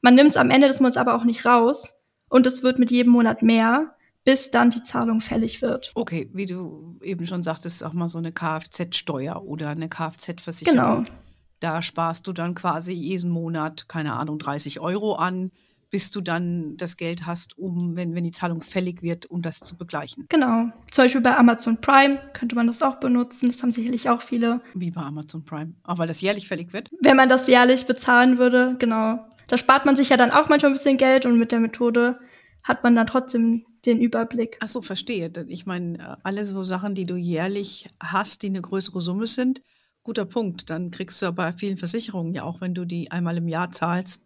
man 0.00 0.14
nimmt 0.14 0.30
es 0.30 0.36
am 0.36 0.50
Ende 0.50 0.68
des 0.68 0.78
Monats 0.78 0.96
aber 0.96 1.14
auch 1.16 1.24
nicht 1.24 1.44
raus. 1.44 1.94
Und 2.28 2.46
es 2.46 2.62
wird 2.62 2.78
mit 2.78 2.92
jedem 2.92 3.12
Monat 3.12 3.42
mehr, 3.42 3.96
bis 4.24 4.52
dann 4.52 4.70
die 4.70 4.84
Zahlung 4.84 5.20
fällig 5.20 5.60
wird. 5.60 5.90
Okay, 5.96 6.30
wie 6.32 6.46
du 6.46 6.98
eben 7.02 7.26
schon 7.26 7.42
sagtest, 7.42 7.84
auch 7.84 7.94
mal 7.94 8.08
so 8.08 8.18
eine 8.18 8.30
Kfz-Steuer 8.30 9.42
oder 9.42 9.70
eine 9.70 9.88
Kfz-Versicherung. 9.88 11.04
Genau. 11.04 11.16
Da 11.58 11.82
sparst 11.82 12.28
du 12.28 12.32
dann 12.32 12.54
quasi 12.54 12.92
jeden 12.92 13.30
Monat, 13.30 13.88
keine 13.88 14.14
Ahnung, 14.14 14.38
30 14.38 14.80
Euro 14.80 15.14
an, 15.14 15.50
bis 15.90 16.10
du 16.10 16.20
dann 16.20 16.76
das 16.76 16.96
Geld 16.96 17.26
hast, 17.26 17.58
um, 17.58 17.96
wenn, 17.96 18.14
wenn 18.14 18.22
die 18.22 18.30
Zahlung 18.30 18.62
fällig 18.62 19.02
wird, 19.02 19.26
um 19.26 19.42
das 19.42 19.58
zu 19.60 19.76
begleichen. 19.76 20.26
Genau. 20.28 20.70
Zum 20.90 21.04
Beispiel 21.04 21.20
bei 21.20 21.36
Amazon 21.36 21.80
Prime 21.80 22.20
könnte 22.32 22.54
man 22.54 22.68
das 22.68 22.80
auch 22.82 22.96
benutzen. 22.96 23.48
Das 23.48 23.62
haben 23.62 23.72
sicherlich 23.72 24.08
auch 24.08 24.22
viele. 24.22 24.60
Wie 24.74 24.90
bei 24.90 25.02
Amazon 25.02 25.44
Prime. 25.44 25.74
Auch 25.84 25.98
weil 25.98 26.08
das 26.08 26.20
jährlich 26.20 26.46
fällig 26.46 26.72
wird. 26.72 26.90
wenn 27.00 27.16
man 27.16 27.28
das 27.28 27.46
jährlich 27.48 27.86
bezahlen 27.86 28.38
würde, 28.38 28.76
genau. 28.78 29.26
Da 29.48 29.58
spart 29.58 29.84
man 29.84 29.96
sich 29.96 30.10
ja 30.10 30.16
dann 30.16 30.30
auch 30.30 30.48
manchmal 30.48 30.70
ein 30.70 30.74
bisschen 30.74 30.96
Geld 30.96 31.26
und 31.26 31.36
mit 31.36 31.50
der 31.50 31.58
Methode 31.58 32.20
hat 32.62 32.84
man 32.84 32.94
dann 32.94 33.06
trotzdem 33.06 33.64
den 33.84 34.00
Überblick. 34.00 34.58
Ach 34.62 34.68
so, 34.68 34.82
verstehe. 34.82 35.32
Ich 35.48 35.66
meine, 35.66 35.98
äh, 35.98 36.16
alle 36.22 36.44
so 36.44 36.62
Sachen, 36.62 36.94
die 36.94 37.04
du 37.04 37.16
jährlich 37.16 37.90
hast, 38.00 38.42
die 38.42 38.48
eine 38.48 38.60
größere 38.60 39.00
Summe 39.00 39.26
sind, 39.26 39.62
guter 40.04 40.24
Punkt. 40.24 40.70
Dann 40.70 40.90
kriegst 40.90 41.20
du 41.20 41.26
ja 41.26 41.32
bei 41.32 41.52
vielen 41.52 41.78
Versicherungen 41.78 42.34
ja 42.34 42.44
auch, 42.44 42.60
wenn 42.60 42.74
du 42.74 42.84
die 42.84 43.10
einmal 43.10 43.36
im 43.38 43.48
Jahr 43.48 43.72
zahlst, 43.72 44.22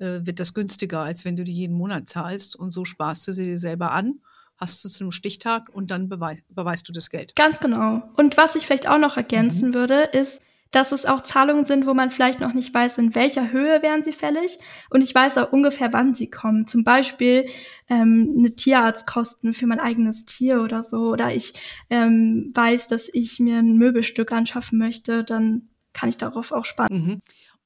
äh, 0.00 0.26
wird 0.26 0.40
das 0.40 0.54
günstiger, 0.54 1.00
als 1.00 1.24
wenn 1.24 1.36
du 1.36 1.44
die 1.44 1.52
jeden 1.52 1.76
Monat 1.76 2.08
zahlst. 2.08 2.56
Und 2.56 2.70
so 2.70 2.84
sparst 2.84 3.28
du 3.28 3.32
sie 3.32 3.44
dir 3.44 3.58
selber 3.58 3.92
an, 3.92 4.20
hast 4.56 4.84
du 4.84 4.88
zu 4.88 5.04
einem 5.04 5.12
Stichtag 5.12 5.68
und 5.72 5.90
dann 5.90 6.08
beweis, 6.08 6.44
beweist 6.48 6.88
du 6.88 6.92
das 6.92 7.10
Geld. 7.10 7.36
Ganz 7.36 7.60
genau. 7.60 8.02
Und 8.16 8.36
was 8.36 8.54
ich 8.56 8.66
vielleicht 8.66 8.88
auch 8.88 8.98
noch 8.98 9.16
ergänzen 9.16 9.74
würde, 9.74 10.02
ist, 10.12 10.42
dass 10.70 10.92
es 10.92 11.04
auch 11.04 11.20
Zahlungen 11.22 11.64
sind, 11.64 11.86
wo 11.86 11.94
man 11.94 12.12
vielleicht 12.12 12.40
noch 12.40 12.54
nicht 12.54 12.72
weiß, 12.72 12.98
in 12.98 13.14
welcher 13.14 13.50
Höhe 13.50 13.82
wären 13.82 14.02
sie 14.02 14.12
fällig. 14.12 14.58
Und 14.88 15.02
ich 15.02 15.14
weiß 15.14 15.38
auch 15.38 15.52
ungefähr, 15.52 15.92
wann 15.92 16.14
sie 16.14 16.30
kommen. 16.30 16.66
Zum 16.66 16.84
Beispiel 16.84 17.48
ähm, 17.88 18.32
eine 18.38 18.54
Tierarztkosten 18.54 19.52
für 19.52 19.66
mein 19.66 19.80
eigenes 19.80 20.26
Tier 20.26 20.62
oder 20.62 20.82
so. 20.82 21.10
Oder 21.10 21.34
ich 21.34 21.54
ähm, 21.90 22.52
weiß, 22.54 22.86
dass 22.86 23.08
ich 23.12 23.40
mir 23.40 23.58
ein 23.58 23.78
Möbelstück 23.78 24.32
anschaffen 24.32 24.78
möchte, 24.78 25.24
dann 25.24 25.70
kann 25.92 26.08
ich 26.08 26.18
darauf 26.18 26.52
auch 26.52 26.64
sparen. 26.64 26.88
Mhm. 26.92 27.20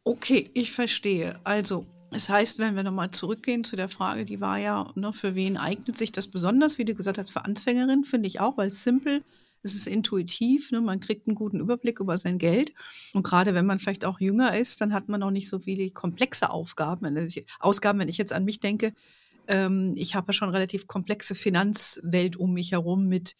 Okay, 0.04 0.50
ich 0.54 0.72
verstehe. 0.72 1.38
Also, 1.44 1.86
es 2.14 2.28
heißt, 2.28 2.58
wenn 2.58 2.76
wir 2.76 2.82
nochmal 2.82 3.10
zurückgehen 3.10 3.64
zu 3.64 3.76
der 3.76 3.88
Frage, 3.88 4.24
die 4.24 4.40
war 4.40 4.58
ja, 4.58 4.90
ne, 4.94 5.12
für 5.12 5.34
wen 5.34 5.56
eignet 5.56 5.98
sich 5.98 6.12
das 6.12 6.28
besonders? 6.28 6.78
Wie 6.78 6.84
du 6.84 6.94
gesagt 6.94 7.18
hast, 7.18 7.32
für 7.32 7.44
Anfängerin 7.44 8.04
finde 8.04 8.28
ich 8.28 8.40
auch, 8.40 8.56
weil 8.56 8.68
es 8.68 8.82
simpel, 8.82 9.22
es 9.62 9.74
ist 9.74 9.86
intuitiv, 9.86 10.70
ne, 10.72 10.80
man 10.80 11.00
kriegt 11.00 11.26
einen 11.26 11.34
guten 11.34 11.60
Überblick 11.60 12.00
über 12.00 12.16
sein 12.16 12.38
Geld. 12.38 12.72
Und 13.12 13.24
gerade 13.24 13.54
wenn 13.54 13.66
man 13.66 13.80
vielleicht 13.80 14.04
auch 14.04 14.20
jünger 14.20 14.56
ist, 14.56 14.80
dann 14.80 14.92
hat 14.92 15.08
man 15.08 15.22
auch 15.22 15.30
nicht 15.30 15.48
so 15.48 15.58
viele 15.58 15.90
komplexe 15.90 16.50
Aufgaben. 16.50 17.28
Ausgaben, 17.60 17.98
wenn 17.98 18.08
ich 18.08 18.18
jetzt 18.18 18.32
an 18.32 18.44
mich 18.44 18.60
denke, 18.60 18.92
ähm, 19.48 19.94
ich 19.96 20.14
habe 20.14 20.28
ja 20.28 20.32
schon 20.32 20.50
relativ 20.50 20.86
komplexe 20.86 21.34
Finanzwelt 21.34 22.36
um 22.36 22.52
mich 22.54 22.72
herum 22.72 23.08
mit 23.08 23.34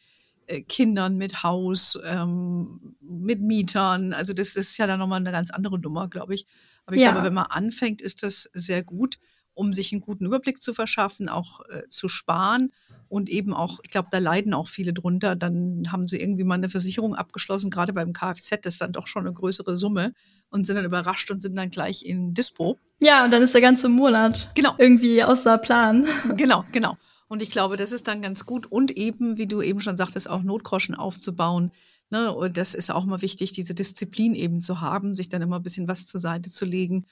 Kindern 0.69 1.17
mit 1.17 1.43
Haus, 1.43 1.99
ähm, 2.05 2.97
mit 3.01 3.41
Mietern. 3.41 4.13
Also 4.13 4.33
das 4.33 4.57
ist 4.57 4.77
ja 4.79 4.87
dann 4.87 4.99
nochmal 4.99 5.21
eine 5.21 5.33
ganz 5.33 5.51
andere 5.51 5.79
Nummer, 5.79 6.09
glaube 6.09 6.35
ich. 6.35 6.47
Aber 6.87 6.97
ich 6.97 7.03
Ja. 7.03 7.13
glaube, 7.13 7.27
wenn 7.27 7.35
man 7.35 7.47
anfängt, 7.47 8.03
ist 8.03 8.23
das 8.23 8.49
sehr 8.53 8.83
gut, 8.83 9.17
um 9.57 9.73
sich 9.73 9.93
einen 9.93 10.01
guten 10.01 10.27
Überblick 10.27 10.61
zu 10.61 10.75
verschaffen, 10.75 11.29
auch 11.29 11.61
äh, 11.71 11.89
zu 11.89 12.09
sparen 12.09 12.73
und 13.09 13.29
eben 13.31 13.55
auch, 13.55 13.79
ich 13.85 13.91
glaube, 13.91 14.09
da 14.11 14.19
leiden 14.19 14.53
auch 14.53 14.67
viele 14.69 14.93
drunter. 14.93 15.37
Dann 15.37 15.85
haben 15.93 16.09
sie 16.09 16.21
irgendwie 16.21 16.43
mal 16.45 16.57
eine 16.57 16.69
Versicherung 16.71 17.15
abgeschlossen, 17.15 17.71
gerade 17.71 17.93
beim 17.93 18.13
Kfz, 18.13 18.51
das 18.63 18.75
ist 18.75 18.81
dann 18.81 18.91
doch 18.93 19.07
schon 19.07 19.25
eine 19.25 19.33
größere 19.33 19.77
Summe 19.77 20.13
und 20.51 20.67
sind 20.67 20.75
dann 20.77 20.85
überrascht 20.85 21.31
und 21.31 21.41
sind 21.41 21.55
dann 21.57 21.71
gleich 21.71 22.05
in 22.05 22.35
Dispo. 22.35 22.79
Ja, 23.01 23.25
und 23.25 23.31
dann 23.31 23.43
ist 23.43 23.55
der 23.55 23.61
ganze 23.61 23.89
Monat 23.89 24.51
Genau. 24.57 24.75
irgendwie 24.79 25.23
außer 25.23 25.57
Plan. 25.59 26.05
Genau, 26.37 26.65
genau. 26.73 26.97
Und 27.29 27.43
ich 27.43 27.51
glaube, 27.51 27.77
das 27.77 27.93
ist 27.93 28.07
dann 28.09 28.23
ganz 28.23 28.47
gut. 28.47 28.67
Und 28.67 28.93
eben, 28.93 29.39
wie 29.39 29.47
du 29.47 29.63
eben 29.63 29.81
schon 29.81 29.97
sagtest, 29.97 30.29
auch 30.29 30.43
Notgroschen 30.43 30.95
aufzubauen. 30.95 31.71
Ne? 32.11 32.33
Und 32.33 32.57
das 32.57 32.75
ist 32.75 32.91
auch 32.91 33.05
mal 33.05 33.23
wichtig, 33.23 33.53
diese 33.53 33.75
Disziplin 33.75 34.35
eben 34.35 34.61
zu 34.61 34.81
haben, 34.81 35.17
sich 35.17 35.29
dann 35.29 35.43
immer 35.43 35.57
ein 35.57 35.63
bisschen 35.63 35.89
was 35.89 36.07
zur 36.07 36.21
Seite 36.21 36.51
zu 36.51 36.65
legen. 36.65 37.07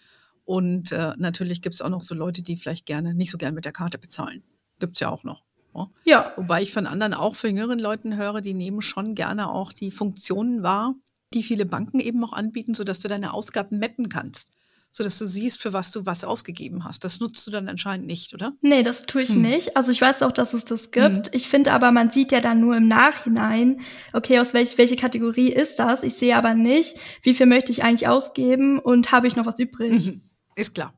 Und 0.45 0.93
äh, 0.93 1.13
natürlich 1.19 1.63
gibt 1.63 1.75
es 1.75 1.83
auch 1.83 1.89
noch 1.89 2.03
so 2.03 2.15
Leute, 2.15 2.43
die 2.43 2.57
vielleicht 2.57 2.87
gerne 2.87 3.15
nicht 3.15 3.31
so 3.31 3.39
gern 3.39 3.55
mit 3.55 3.65
der 3.65 3.73
Karte 3.73 3.99
bezahlen. 3.99 4.43
Gibt's 4.79 5.01
ja 5.01 5.09
auch 5.09 5.25
noch. 5.25 5.45
Ne? 5.75 5.89
Ja, 6.05 6.33
Wobei 6.37 6.63
ich 6.63 6.73
von 6.73 6.87
anderen 6.87 7.15
auch 7.15 7.37
von 7.37 7.51
jüngeren 7.51 7.79
Leuten 7.79 8.17
höre, 8.17 8.41
die 8.41 8.55
nehmen 8.55 8.83
schon 8.83 9.15
gerne 9.15 9.51
auch 9.51 9.73
die 9.73 9.91
Funktionen 9.91 10.63
wahr, 10.63 10.95
die 11.33 11.43
viele 11.43 11.65
Banken 11.67 12.01
eben 12.01 12.23
auch 12.25 12.33
anbieten, 12.33 12.75
sodass 12.75 12.99
du 12.99 13.09
deine 13.09 13.33
Ausgaben 13.33 13.79
mappen 13.79 14.09
kannst. 14.09 14.53
Sodass 14.95 15.19
du 15.19 15.27
siehst, 15.27 15.59
für 15.59 15.73
was 15.73 15.91
du 15.91 16.05
was 16.05 16.23
ausgegeben 16.23 16.85
hast. 16.85 17.03
Das 17.03 17.19
nutzt 17.19 17.47
du 17.47 17.51
dann 17.51 17.67
anscheinend 17.67 18.07
nicht, 18.07 18.35
oder? 18.35 18.53
nee, 18.61 18.83
das 18.83 19.07
tue 19.07 19.23
ich 19.23 19.31
Hm. 19.31 19.41
nicht. 19.41 19.75
Also 19.77 19.91
ich 19.91 20.01
weiß 20.03 20.23
auch, 20.23 20.33
dass 20.33 20.53
es 20.53 20.67
das 20.67 20.91
gibt. 20.91 21.35
Ich 21.35 21.49
finde 21.49 21.73
aber, 21.73 21.93
man 21.93 22.11
sieht 22.11 22.31
ja 22.31 22.41
dann 22.41 22.61
nur 22.61 22.77
im 22.77 22.89
Nachhinein, 22.89 23.81
okay, 24.13 24.39
aus 24.39 24.53
welch, 24.53 24.77
welche 24.77 24.97
Kategorie 24.97 25.51
ist 25.51 25.79
das? 25.79 26.03
Ich 26.03 26.15
sehe 26.15 26.37
aber 26.37 26.55
nicht, 26.55 26.97
wie 27.23 27.33
viel 27.33 27.47
möchte 27.47 27.73
ich 27.73 27.83
eigentlich 27.83 28.07
ausgeben 28.07 28.79
und 28.79 29.11
habe 29.13 29.27
ich 29.27 29.35
noch 29.35 29.47
was 29.47 29.59
übrig. 29.59 30.07
Mhm. 30.07 30.21
Ist 30.57 30.75
klar. 30.75 30.93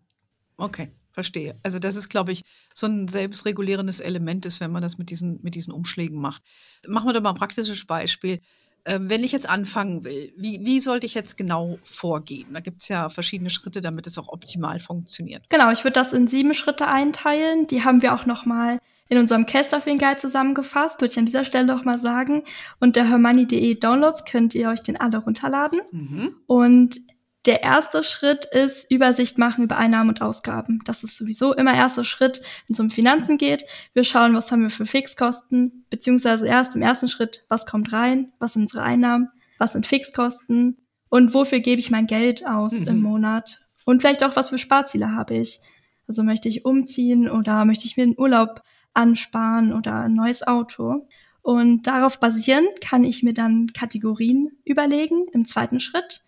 Okay, 0.57 0.91
verstehe. 1.15 1.57
Also 1.63 1.79
das 1.79 1.97
ist, 1.97 2.11
glaube 2.11 2.33
ich, 2.33 2.43
so 2.75 2.87
ein 2.87 3.09
selbstregulierendes 3.09 4.01
Element 4.01 4.45
ist, 4.45 4.61
wenn 4.61 4.73
man 4.73 4.83
das 4.83 4.99
mit 4.99 5.09
diesen, 5.11 5.39
mit 5.43 5.55
diesen 5.55 5.73
Umschlägen 5.73 6.21
macht. 6.21 6.43
Machen 6.87 7.09
wir 7.09 7.15
doch 7.15 7.23
mal 7.23 7.31
ein 7.31 7.37
praktisches 7.37 7.87
Beispiel. 7.87 8.41
Ähm, 8.87 9.09
wenn 9.09 9.25
ich 9.25 9.33
jetzt 9.33 9.49
anfangen 9.49 10.05
will, 10.05 10.33
wie, 10.37 10.61
wie 10.63 10.81
sollte 10.81 11.07
ich 11.07 11.15
jetzt 11.15 11.39
genau 11.39 11.79
vorgehen? 11.85 12.53
Da 12.53 12.61
gibt 12.61 12.83
es 12.83 12.89
ja 12.89 13.09
verschiedene 13.09 13.49
Schritte, 13.49 13.81
damit 13.81 14.07
es 14.07 14.19
auch 14.19 14.29
optimal 14.29 14.79
funktioniert. 14.79 15.43
Genau, 15.49 15.71
ich 15.71 15.85
würde 15.85 15.95
das 15.95 16.13
in 16.13 16.27
sieben 16.27 16.53
Schritte 16.53 16.87
einteilen. 16.87 17.67
Die 17.67 17.85
haben 17.85 18.03
wir 18.03 18.13
auch 18.13 18.27
noch 18.27 18.45
mal 18.45 18.79
in 19.09 19.19
unserem 19.19 19.47
Castuffing 19.47 19.99
Guide 19.99 20.17
zusammengefasst, 20.17 21.01
würde 21.01 21.13
ich 21.13 21.19
an 21.19 21.27
dieser 21.27 21.45
Stelle 21.45 21.67
noch 21.67 21.85
mal 21.85 21.99
sagen. 21.99 22.43
Und 22.81 22.97
der 22.97 23.09
hermoney.de 23.09 23.75
Downloads 23.77 24.25
könnt 24.25 24.55
ihr 24.55 24.69
euch 24.69 24.83
den 24.83 25.01
alle 25.01 25.19
runterladen. 25.19 25.81
Mhm. 25.93 26.35
Und 26.47 26.97
der 27.47 27.63
erste 27.63 28.03
Schritt 28.03 28.45
ist 28.47 28.91
Übersicht 28.91 29.39
machen 29.39 29.65
über 29.65 29.77
Einnahmen 29.77 30.11
und 30.11 30.23
Ausgaben. 30.23 30.81
Das 30.85 31.05
ist 31.05 31.17
sowieso 31.19 31.53
immer 31.55 31.75
erster 31.75 32.05
Schritt, 32.05 32.41
wenn 32.67 32.75
es 32.75 32.81
um 32.81 32.91
Finanzen 32.91 33.37
geht. 33.37 33.65
Wir 33.93 34.05
schauen, 34.05 34.35
was 34.35 34.51
haben 34.51 34.63
wir 34.63 34.71
für 34.71 34.87
Fixkosten, 34.87 35.85
beziehungsweise 35.91 36.47
erst 36.47 36.75
im 36.77 36.83
ersten 36.83 37.09
Schritt, 37.09 37.45
was 37.49 37.67
kommt 37.67 37.93
rein, 37.93 38.33
was 38.39 38.55
sind 38.55 38.63
unsere 38.63 38.83
Einnahmen, 38.83 39.29
was 39.59 39.73
sind 39.73 39.87
Fixkosten 39.87 40.79
und 41.11 41.35
wofür 41.35 41.61
gebe 41.61 41.81
ich 41.81 41.91
mein 41.91 42.07
Geld 42.07 42.47
aus 42.47 42.73
Mhm. 42.73 42.89
im 42.89 43.03
Monat. 43.03 43.61
Und 43.85 44.01
vielleicht 44.01 44.25
auch, 44.25 44.35
was 44.37 44.49
für 44.49 44.59
Sparziele 44.59 45.13
habe 45.13 45.37
ich. 45.37 45.61
Also 46.09 46.23
möchte 46.23 46.49
ich 46.49 46.65
umziehen 46.65 47.29
oder 47.31 47.65
möchte 47.65 47.87
ich 47.87 47.97
mir 47.97 48.05
einen 48.05 48.19
Urlaub 48.19 48.63
ansparen 48.95 49.73
oder 49.73 50.01
ein 50.01 50.15
neues 50.15 50.47
Auto. 50.47 51.07
Und 51.43 51.87
darauf 51.87 52.19
basierend 52.21 52.81
kann 52.81 53.05
ich 53.05 53.23
mir 53.23 53.35
dann 53.35 53.73
Kategorien 53.75 54.53
überlegen 54.65 55.27
im 55.33 55.45
zweiten 55.45 55.79
Schritt. 55.81 56.23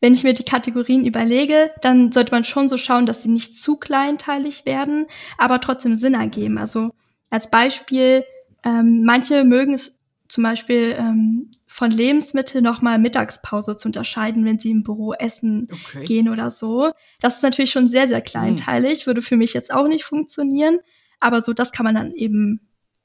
Wenn 0.00 0.12
ich 0.12 0.24
mir 0.24 0.34
die 0.34 0.44
Kategorien 0.44 1.04
überlege, 1.04 1.70
dann 1.80 2.12
sollte 2.12 2.32
man 2.32 2.44
schon 2.44 2.68
so 2.68 2.76
schauen, 2.76 3.06
dass 3.06 3.22
sie 3.22 3.28
nicht 3.30 3.56
zu 3.56 3.76
kleinteilig 3.76 4.66
werden, 4.66 5.06
aber 5.38 5.60
trotzdem 5.60 5.96
Sinn 5.96 6.14
ergeben. 6.14 6.58
Also 6.58 6.90
als 7.30 7.50
Beispiel, 7.50 8.24
ähm, 8.64 9.02
manche 9.04 9.44
mögen 9.44 9.74
es 9.74 10.00
zum 10.28 10.44
Beispiel 10.44 10.96
ähm, 10.98 11.50
von 11.66 11.90
Lebensmitteln 11.90 12.62
nochmal 12.62 12.98
Mittagspause 12.98 13.76
zu 13.76 13.88
unterscheiden, 13.88 14.44
wenn 14.44 14.58
sie 14.58 14.70
im 14.70 14.82
Büro 14.82 15.12
essen 15.12 15.68
Okay. 15.70 16.04
gehen 16.04 16.28
oder 16.28 16.50
so. 16.50 16.92
Das 17.20 17.36
ist 17.36 17.42
natürlich 17.42 17.70
schon 17.70 17.88
sehr, 17.88 18.06
sehr 18.08 18.20
kleinteilig, 18.20 19.06
würde 19.06 19.22
für 19.22 19.36
mich 19.36 19.54
jetzt 19.54 19.72
auch 19.72 19.88
nicht 19.88 20.04
funktionieren. 20.04 20.78
Aber 21.20 21.40
so, 21.40 21.52
das 21.52 21.72
kann 21.72 21.84
man 21.84 21.94
dann 21.94 22.12
eben 22.12 22.60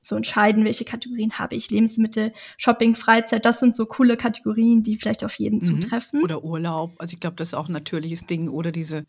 so 0.10 0.16
entscheiden, 0.18 0.66
welche 0.66 0.84
Kategorien 0.86 1.32
habe 1.40 1.56
ich. 1.56 1.70
Lebensmittel, 1.70 2.34
Shopping, 2.58 2.96
Freizeit, 2.96 3.46
das 3.46 3.60
sind 3.60 3.74
so 3.74 3.86
coole 3.86 4.18
Kategorien, 4.18 4.84
die 4.84 4.98
vielleicht 4.98 5.24
auf 5.24 5.36
jeden 5.36 5.60
Mhm. 5.60 5.82
zutreffen. 5.82 6.24
Oder 6.24 6.44
Urlaub. 6.44 6.92
Also 6.98 7.14
ich 7.14 7.20
glaube, 7.20 7.36
das 7.38 7.50
ist 7.50 7.54
auch 7.54 7.70
ein 7.70 7.74
natürliches 7.74 8.26
Ding. 8.26 8.50
Oder 8.50 8.72
diese 8.72 9.06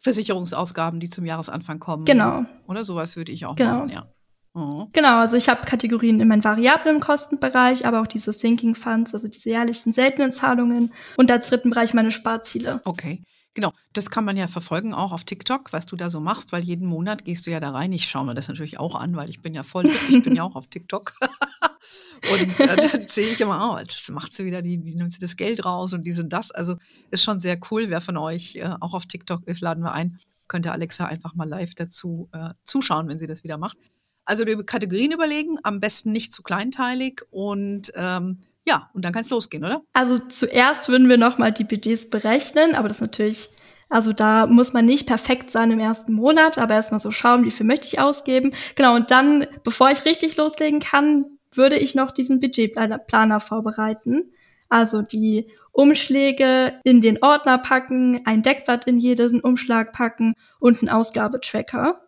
Versicherungsausgaben, 0.00 1.00
die 1.00 1.08
zum 1.08 1.24
Jahresanfang 1.24 1.78
kommen. 1.78 2.04
Genau. 2.04 2.44
Oder 2.66 2.84
sowas 2.84 3.16
würde 3.16 3.32
ich 3.32 3.46
auch 3.46 3.56
Genau. 3.56 3.78
machen, 3.78 3.88
ja. 3.90 4.06
Oh. 4.54 4.86
Genau, 4.92 5.20
also 5.20 5.38
ich 5.38 5.48
habe 5.48 5.64
Kategorien 5.64 6.20
in 6.20 6.28
meinem 6.28 6.44
variablen 6.44 7.00
Kostenbereich, 7.00 7.86
aber 7.86 8.02
auch 8.02 8.06
diese 8.06 8.34
Sinking 8.34 8.74
Funds, 8.74 9.14
also 9.14 9.26
diese 9.28 9.48
jährlichen 9.48 9.94
seltenen 9.94 10.30
Zahlungen 10.30 10.92
und 11.16 11.30
als 11.30 11.48
dritten 11.48 11.70
Bereich 11.70 11.94
meine 11.94 12.10
Sparziele. 12.10 12.82
Okay, 12.84 13.22
genau. 13.54 13.72
Das 13.94 14.10
kann 14.10 14.26
man 14.26 14.36
ja 14.36 14.48
verfolgen 14.48 14.92
auch 14.92 15.12
auf 15.12 15.24
TikTok, 15.24 15.72
was 15.72 15.86
du 15.86 15.96
da 15.96 16.10
so 16.10 16.20
machst, 16.20 16.52
weil 16.52 16.62
jeden 16.62 16.86
Monat 16.86 17.24
gehst 17.24 17.46
du 17.46 17.50
ja 17.50 17.60
da 17.60 17.70
rein. 17.70 17.92
Ich 17.92 18.10
schaue 18.10 18.26
mir 18.26 18.34
das 18.34 18.48
natürlich 18.48 18.78
auch 18.78 18.94
an, 18.94 19.16
weil 19.16 19.30
ich 19.30 19.40
bin 19.40 19.54
ja 19.54 19.62
voll, 19.62 19.86
ich 19.86 20.22
bin 20.22 20.36
ja 20.36 20.42
auch 20.44 20.54
auf 20.54 20.66
TikTok. 20.66 21.14
und 22.32 22.60
äh, 22.60 22.76
dann 22.76 23.08
sehe 23.08 23.28
ich 23.28 23.40
immer, 23.40 23.72
oh, 23.72 23.78
jetzt 23.78 24.10
macht 24.10 24.34
sie 24.34 24.44
wieder, 24.44 24.60
die, 24.60 24.76
die 24.82 24.94
nimmt 24.94 25.14
sie 25.14 25.20
das 25.20 25.36
Geld 25.36 25.64
raus 25.64 25.94
und 25.94 26.06
dies 26.06 26.20
und 26.20 26.30
das. 26.30 26.50
Also 26.50 26.76
ist 27.10 27.24
schon 27.24 27.40
sehr 27.40 27.58
cool. 27.70 27.88
Wer 27.88 28.02
von 28.02 28.18
euch 28.18 28.56
äh, 28.56 28.74
auch 28.80 28.92
auf 28.92 29.06
TikTok 29.06 29.46
ist, 29.46 29.62
laden 29.62 29.82
wir 29.82 29.92
ein. 29.92 30.18
Könnte 30.46 30.72
Alexa 30.72 31.06
einfach 31.06 31.34
mal 31.34 31.48
live 31.48 31.74
dazu 31.74 32.28
äh, 32.32 32.50
zuschauen, 32.64 33.08
wenn 33.08 33.18
sie 33.18 33.26
das 33.26 33.44
wieder 33.44 33.56
macht. 33.56 33.78
Also 34.24 34.44
die 34.44 34.56
Kategorien 34.64 35.12
überlegen, 35.12 35.58
am 35.62 35.80
besten 35.80 36.12
nicht 36.12 36.32
zu 36.32 36.42
kleinteilig 36.42 37.22
und 37.30 37.92
ähm, 37.94 38.38
ja, 38.64 38.88
und 38.94 39.04
dann 39.04 39.12
kann 39.12 39.22
es 39.22 39.30
losgehen, 39.30 39.64
oder? 39.64 39.82
Also 39.92 40.18
zuerst 40.18 40.88
würden 40.88 41.08
wir 41.08 41.18
nochmal 41.18 41.52
die 41.52 41.64
Budgets 41.64 42.08
berechnen, 42.08 42.74
aber 42.74 42.88
das 42.88 43.00
natürlich, 43.00 43.48
also 43.88 44.12
da 44.12 44.46
muss 44.46 44.72
man 44.72 44.84
nicht 44.84 45.06
perfekt 45.06 45.50
sein 45.50 45.72
im 45.72 45.80
ersten 45.80 46.12
Monat, 46.12 46.58
aber 46.58 46.74
erstmal 46.74 47.00
so 47.00 47.10
schauen, 47.10 47.44
wie 47.44 47.50
viel 47.50 47.66
möchte 47.66 47.86
ich 47.86 47.98
ausgeben. 47.98 48.52
Genau, 48.76 48.94
und 48.94 49.10
dann, 49.10 49.46
bevor 49.64 49.90
ich 49.90 50.04
richtig 50.04 50.36
loslegen 50.36 50.78
kann, 50.78 51.24
würde 51.52 51.76
ich 51.76 51.94
noch 51.94 52.12
diesen 52.12 52.38
Budgetplaner 52.40 53.40
vorbereiten. 53.40 54.32
Also 54.68 55.02
die 55.02 55.48
Umschläge 55.72 56.80
in 56.84 57.00
den 57.00 57.22
Ordner 57.22 57.58
packen, 57.58 58.22
ein 58.24 58.42
Deckblatt 58.42 58.86
in 58.86 58.98
jeden 58.98 59.40
Umschlag 59.40 59.92
packen 59.92 60.32
und 60.60 60.80
einen 60.80 60.88
Ausgabetracker. 60.88 62.00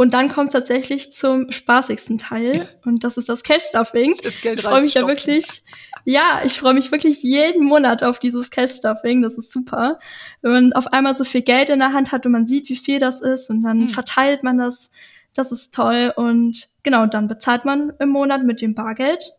Und 0.00 0.14
dann 0.14 0.30
kommt 0.30 0.46
es 0.48 0.52
tatsächlich 0.54 1.12
zum 1.12 1.52
spaßigsten 1.52 2.16
Teil 2.16 2.66
und 2.86 3.04
das 3.04 3.18
ist 3.18 3.28
das 3.28 3.42
Cash-Stuffing. 3.42 4.14
Das 4.24 4.40
Geld 4.40 4.58
Ich 4.58 4.64
freue 4.64 4.76
mich 4.82 4.96
reinstopfen. 4.96 5.08
wirklich, 5.08 5.62
ja, 6.06 6.40
ich 6.42 6.58
freue 6.58 6.72
mich 6.72 6.90
wirklich 6.90 7.22
jeden 7.22 7.66
Monat 7.66 8.02
auf 8.02 8.18
dieses 8.18 8.50
Cash-Stuffing. 8.50 9.20
Das 9.20 9.36
ist 9.36 9.52
super. 9.52 9.98
Wenn 10.40 10.52
man 10.52 10.72
auf 10.72 10.86
einmal 10.94 11.14
so 11.14 11.24
viel 11.24 11.42
Geld 11.42 11.68
in 11.68 11.80
der 11.80 11.92
Hand 11.92 12.12
hat 12.12 12.24
und 12.24 12.32
man 12.32 12.46
sieht, 12.46 12.70
wie 12.70 12.76
viel 12.76 12.98
das 12.98 13.20
ist 13.20 13.50
und 13.50 13.60
dann 13.60 13.82
Hm. 13.82 13.88
verteilt 13.90 14.42
man 14.42 14.56
das. 14.56 14.90
Das 15.34 15.52
ist 15.52 15.74
toll. 15.74 16.14
Und 16.16 16.70
genau, 16.82 17.04
dann 17.04 17.28
bezahlt 17.28 17.66
man 17.66 17.92
im 17.98 18.08
Monat 18.08 18.42
mit 18.42 18.62
dem 18.62 18.74
Bargeld. 18.74 19.34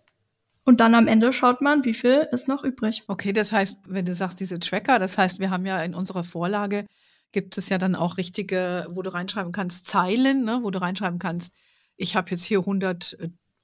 Und 0.63 0.79
dann 0.79 0.93
am 0.93 1.07
Ende 1.07 1.33
schaut 1.33 1.61
man, 1.61 1.85
wie 1.85 1.95
viel 1.95 2.27
ist 2.31 2.47
noch 2.47 2.63
übrig. 2.63 3.03
Okay, 3.07 3.33
das 3.33 3.51
heißt, 3.51 3.77
wenn 3.87 4.05
du 4.05 4.13
sagst, 4.13 4.39
diese 4.39 4.59
Tracker, 4.59 4.99
das 4.99 5.17
heißt, 5.17 5.39
wir 5.39 5.49
haben 5.49 5.65
ja 5.65 5.81
in 5.81 5.95
unserer 5.95 6.23
Vorlage, 6.23 6.85
gibt 7.31 7.57
es 7.57 7.69
ja 7.69 7.77
dann 7.77 7.95
auch 7.95 8.17
richtige, 8.17 8.87
wo 8.91 9.01
du 9.01 9.13
reinschreiben 9.13 9.51
kannst, 9.51 9.87
Zeilen, 9.87 10.43
ne, 10.43 10.59
wo 10.63 10.71
du 10.71 10.81
reinschreiben 10.81 11.19
kannst, 11.19 11.53
ich 11.97 12.15
habe 12.15 12.31
jetzt 12.31 12.43
hier 12.43 12.59
100 12.59 13.17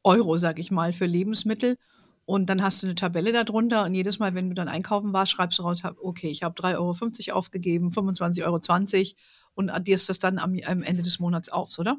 Euro, 0.03 0.37
sag 0.37 0.59
ich 0.59 0.71
mal, 0.71 0.93
für 0.93 1.05
Lebensmittel. 1.05 1.75
Und 2.25 2.49
dann 2.49 2.61
hast 2.61 2.83
du 2.83 2.87
eine 2.87 2.95
Tabelle 2.95 3.31
darunter 3.31 3.85
und 3.85 3.93
jedes 3.93 4.19
Mal, 4.19 4.35
wenn 4.35 4.49
du 4.49 4.53
dann 4.53 4.67
einkaufen 4.67 5.13
warst, 5.13 5.31
schreibst 5.31 5.59
du 5.59 5.63
raus, 5.63 5.81
okay, 6.01 6.27
ich 6.27 6.43
habe 6.43 6.61
3,50 6.61 7.29
Euro 7.29 7.37
ausgegeben, 7.37 7.89
25,20 7.89 8.45
Euro 8.45 8.59
und 9.55 9.69
addierst 9.69 10.09
das 10.09 10.19
dann 10.19 10.37
am, 10.37 10.59
am 10.65 10.83
Ende 10.83 11.03
des 11.03 11.19
Monats 11.19 11.49
auf, 11.49 11.79
oder? 11.79 11.97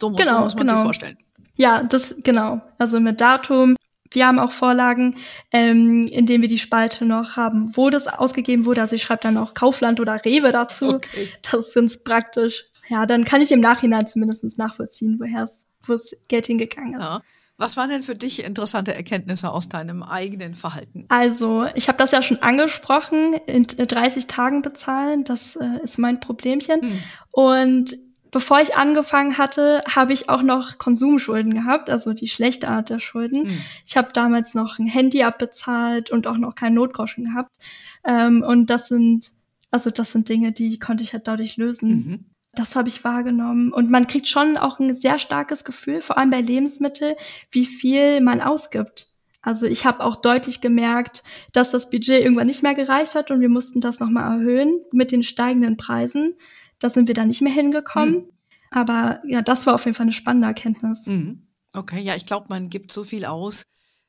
So 0.00 0.08
muss, 0.08 0.20
Genau, 0.20 0.40
muss 0.40 0.56
man 0.56 0.66
sich 0.66 0.74
genau. 0.74 0.84
vorstellen. 0.84 1.18
Ja, 1.56 1.82
das, 1.82 2.16
genau. 2.22 2.62
Also 2.78 2.98
mit 2.98 3.20
Datum. 3.20 3.76
Wir 4.16 4.26
haben 4.26 4.38
auch 4.38 4.50
Vorlagen, 4.50 5.14
ähm, 5.52 6.08
in 6.08 6.24
denen 6.24 6.40
wir 6.40 6.48
die 6.48 6.58
Spalte 6.58 7.04
noch 7.04 7.36
haben, 7.36 7.76
wo 7.76 7.90
das 7.90 8.08
ausgegeben 8.08 8.64
wurde. 8.64 8.80
Also 8.80 8.96
ich 8.96 9.02
schreibe 9.02 9.20
dann 9.22 9.36
auch 9.36 9.52
Kaufland 9.52 10.00
oder 10.00 10.24
Rewe 10.24 10.52
dazu. 10.52 10.94
Okay. 10.94 11.28
Das 11.42 11.68
ist 11.68 11.74
ganz 11.74 12.02
praktisch. 12.02 12.64
Ja, 12.88 13.04
dann 13.04 13.26
kann 13.26 13.42
ich 13.42 13.52
im 13.52 13.60
Nachhinein 13.60 14.06
zumindest 14.06 14.58
nachvollziehen, 14.58 15.18
woher 15.20 15.44
es, 15.44 15.66
wo 15.86 15.92
das 15.92 16.16
Geld 16.28 16.46
hingegangen 16.46 16.94
ist. 16.94 17.04
Ja. 17.04 17.20
Was 17.58 17.76
waren 17.76 17.90
denn 17.90 18.02
für 18.02 18.14
dich 18.14 18.44
interessante 18.44 18.94
Erkenntnisse 18.94 19.50
aus 19.50 19.68
deinem 19.68 20.02
eigenen 20.02 20.54
Verhalten? 20.54 21.04
Also, 21.08 21.66
ich 21.74 21.88
habe 21.88 21.98
das 21.98 22.12
ja 22.12 22.22
schon 22.22 22.40
angesprochen, 22.42 23.34
in 23.46 23.66
äh, 23.78 23.86
30 23.86 24.26
Tagen 24.26 24.62
bezahlen, 24.62 25.24
das 25.24 25.56
äh, 25.56 25.82
ist 25.82 25.98
mein 25.98 26.20
Problemchen. 26.20 26.80
Hm. 26.80 26.98
Und 27.32 27.96
bevor 28.36 28.60
ich 28.60 28.76
angefangen 28.76 29.38
hatte, 29.38 29.80
habe 29.88 30.12
ich 30.12 30.28
auch 30.28 30.42
noch 30.42 30.76
Konsumschulden 30.76 31.54
gehabt, 31.54 31.88
also 31.88 32.12
die 32.12 32.28
schlechte 32.28 32.68
Art 32.68 32.90
der 32.90 32.98
Schulden. 32.98 33.44
Mhm. 33.44 33.58
Ich 33.86 33.96
habe 33.96 34.10
damals 34.12 34.52
noch 34.52 34.78
ein 34.78 34.86
Handy 34.86 35.22
abbezahlt 35.22 36.10
und 36.10 36.26
auch 36.26 36.36
noch 36.36 36.54
keinen 36.54 36.74
Notgroschen 36.74 37.24
gehabt. 37.24 37.56
Ähm, 38.04 38.44
und 38.46 38.68
das 38.68 38.88
sind, 38.88 39.30
also 39.70 39.88
das 39.88 40.12
sind 40.12 40.28
Dinge, 40.28 40.52
die 40.52 40.78
konnte 40.78 41.02
ich 41.02 41.14
halt 41.14 41.26
dadurch 41.26 41.56
lösen. 41.56 41.88
Mhm. 41.88 42.24
Das 42.52 42.76
habe 42.76 42.90
ich 42.90 43.04
wahrgenommen. 43.04 43.72
Und 43.72 43.90
man 43.90 44.06
kriegt 44.06 44.28
schon 44.28 44.58
auch 44.58 44.80
ein 44.80 44.94
sehr 44.94 45.18
starkes 45.18 45.64
Gefühl, 45.64 46.02
vor 46.02 46.18
allem 46.18 46.28
bei 46.28 46.42
Lebensmitteln, 46.42 47.14
wie 47.52 47.64
viel 47.64 48.20
man 48.20 48.42
ausgibt. 48.42 49.08
Also 49.40 49.64
ich 49.66 49.86
habe 49.86 50.04
auch 50.04 50.16
deutlich 50.16 50.60
gemerkt, 50.60 51.22
dass 51.52 51.70
das 51.70 51.88
Budget 51.88 52.20
irgendwann 52.20 52.48
nicht 52.48 52.62
mehr 52.62 52.74
gereicht 52.74 53.14
hat 53.14 53.30
und 53.30 53.40
wir 53.40 53.48
mussten 53.48 53.80
das 53.80 53.98
nochmal 53.98 54.38
erhöhen 54.38 54.82
mit 54.92 55.10
den 55.10 55.22
steigenden 55.22 55.78
Preisen. 55.78 56.34
Da 56.78 56.90
sind 56.90 57.08
wir 57.08 57.14
dann 57.14 57.28
nicht 57.28 57.40
mehr 57.40 57.52
hingekommen. 57.52 58.14
Mhm. 58.14 58.30
Aber 58.70 59.20
ja, 59.26 59.42
das 59.42 59.66
war 59.66 59.74
auf 59.74 59.84
jeden 59.84 59.94
Fall 59.94 60.04
eine 60.04 60.12
spannende 60.12 60.48
Erkenntnis. 60.48 61.06
Mhm. 61.06 61.46
Okay, 61.72 62.00
ja, 62.00 62.16
ich 62.16 62.26
glaube, 62.26 62.46
man 62.48 62.70
gibt 62.70 62.92
so 62.92 63.04
viel 63.04 63.24
aus, 63.24 63.64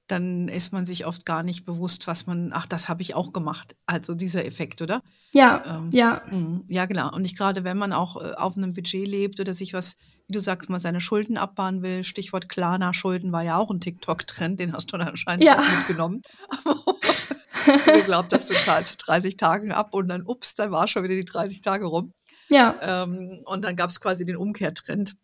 dann 0.08 0.48
ist 0.48 0.72
man 0.72 0.86
sich 0.86 1.06
oft 1.06 1.26
gar 1.26 1.44
nicht 1.44 1.66
bewusst, 1.66 2.08
was 2.08 2.28
man, 2.28 2.52
ach, 2.54 2.66
das 2.66 2.88
habe 2.88 3.02
ich 3.02 3.14
auch 3.14 3.34
gemacht. 3.34 3.76
Also 3.86 4.16
dieser 4.16 4.46
Effekt, 4.46 4.82
oder? 4.82 5.02
Ja, 5.34 5.62
ähm, 5.66 5.90
ja. 5.92 6.22
Mh, 6.30 6.62
ja, 6.70 6.86
genau. 6.86 7.14
Und 7.14 7.24
nicht 7.24 7.38
gerade, 7.38 7.66
wenn 7.66 7.78
man 7.78 7.92
auch 7.92 8.16
äh, 8.22 8.34
auf 8.36 8.56
einem 8.56 8.74
Budget 8.74 9.06
lebt 9.06 9.40
oder 9.40 9.54
sich 9.54 9.74
was, 9.74 9.98
wie 10.28 10.34
du 10.34 10.40
sagst, 10.40 10.70
mal 10.70 10.80
seine 10.80 11.02
Schulden 11.02 11.38
abbauen 11.38 11.84
will. 11.84 12.06
Stichwort 12.06 12.48
Klarna-Schulden 12.48 13.34
war 13.34 13.44
ja 13.44 13.58
auch 13.58 13.70
ein 13.70 13.82
TikTok-Trend, 13.82 14.60
den 14.60 14.72
hast 14.74 14.92
du 14.94 14.98
dann 14.98 15.10
anscheinend 15.10 15.44
ja. 15.44 15.60
auch 15.60 15.78
mitgenommen. 15.78 16.22
ich 17.98 18.06
glaube, 18.06 18.30
dass 18.30 18.48
du 18.48 18.54
zahlst 18.56 19.06
30 19.08 19.36
Tage 19.36 19.76
ab 19.76 19.94
und 19.94 20.08
dann, 20.08 20.24
ups, 20.26 20.56
dann 20.56 20.72
war 20.72 20.88
schon 20.88 21.04
wieder 21.04 21.16
die 21.16 21.26
30 21.26 21.62
Tage 21.62 21.86
rum. 21.86 22.14
Ja. 22.50 22.78
Ähm, 22.82 23.42
und 23.46 23.64
dann 23.64 23.76
gab 23.76 23.90
es 23.90 24.00
quasi 24.00 24.26
den 24.26 24.38
Umkehrtrend, 24.38 25.16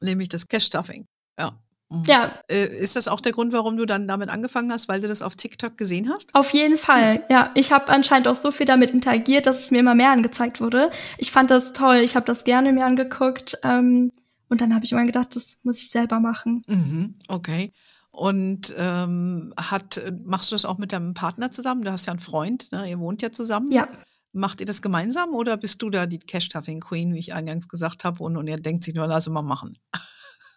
nämlich 0.00 0.28
das 0.28 0.48
Cash-Stuffing. 0.48 1.06
Ja. 1.38 1.58
Mhm. 1.90 2.04
Ja. 2.06 2.34
Äh, 2.48 2.66
ist 2.78 2.96
das 2.96 3.08
auch 3.08 3.20
der 3.20 3.32
Grund, 3.32 3.52
warum 3.52 3.76
du 3.76 3.86
dann 3.86 4.08
damit 4.08 4.28
angefangen 4.28 4.72
hast, 4.72 4.88
weil 4.88 5.00
du 5.00 5.08
das 5.08 5.22
auf 5.22 5.36
TikTok 5.36 5.76
gesehen 5.76 6.10
hast? 6.12 6.34
Auf 6.34 6.50
jeden 6.50 6.78
Fall, 6.78 7.24
ja. 7.28 7.36
ja. 7.44 7.50
Ich 7.54 7.72
habe 7.72 7.88
anscheinend 7.88 8.28
auch 8.28 8.34
so 8.34 8.50
viel 8.50 8.66
damit 8.66 8.90
interagiert, 8.90 9.46
dass 9.46 9.60
es 9.60 9.70
mir 9.70 9.78
immer 9.78 9.94
mehr 9.94 10.10
angezeigt 10.10 10.60
wurde. 10.60 10.90
Ich 11.18 11.30
fand 11.30 11.50
das 11.50 11.72
toll, 11.72 11.96
ich 11.96 12.16
habe 12.16 12.26
das 12.26 12.44
gerne 12.44 12.72
mir 12.72 12.84
angeguckt. 12.84 13.58
Ähm, 13.62 14.12
und 14.48 14.60
dann 14.60 14.74
habe 14.74 14.84
ich 14.84 14.92
immer 14.92 15.04
gedacht, 15.04 15.34
das 15.34 15.58
muss 15.64 15.78
ich 15.78 15.90
selber 15.90 16.20
machen. 16.20 16.62
Mhm, 16.66 17.14
okay. 17.28 17.72
Und 18.10 18.74
ähm, 18.78 19.52
hat, 19.58 20.00
machst 20.24 20.50
du 20.50 20.54
das 20.54 20.64
auch 20.64 20.78
mit 20.78 20.92
deinem 20.92 21.14
Partner 21.14 21.52
zusammen? 21.52 21.84
Du 21.84 21.92
hast 21.92 22.06
ja 22.06 22.12
einen 22.12 22.20
Freund, 22.20 22.72
ne? 22.72 22.88
ihr 22.88 22.98
wohnt 22.98 23.22
ja 23.22 23.30
zusammen. 23.30 23.70
Ja. 23.70 23.88
Macht 24.36 24.60
ihr 24.60 24.66
das 24.66 24.82
gemeinsam 24.82 25.34
oder 25.34 25.56
bist 25.56 25.80
du 25.80 25.88
da 25.88 26.06
die 26.06 26.18
Cash-Stuffing-Queen, 26.18 27.14
wie 27.14 27.18
ich 27.18 27.34
eingangs 27.34 27.68
gesagt 27.68 28.04
habe, 28.04 28.22
und, 28.22 28.36
und 28.36 28.46
ihr 28.46 28.58
denkt 28.58 28.84
sich 28.84 28.94
nur, 28.94 29.06
lass 29.06 29.28
mal 29.28 29.42
machen? 29.42 29.78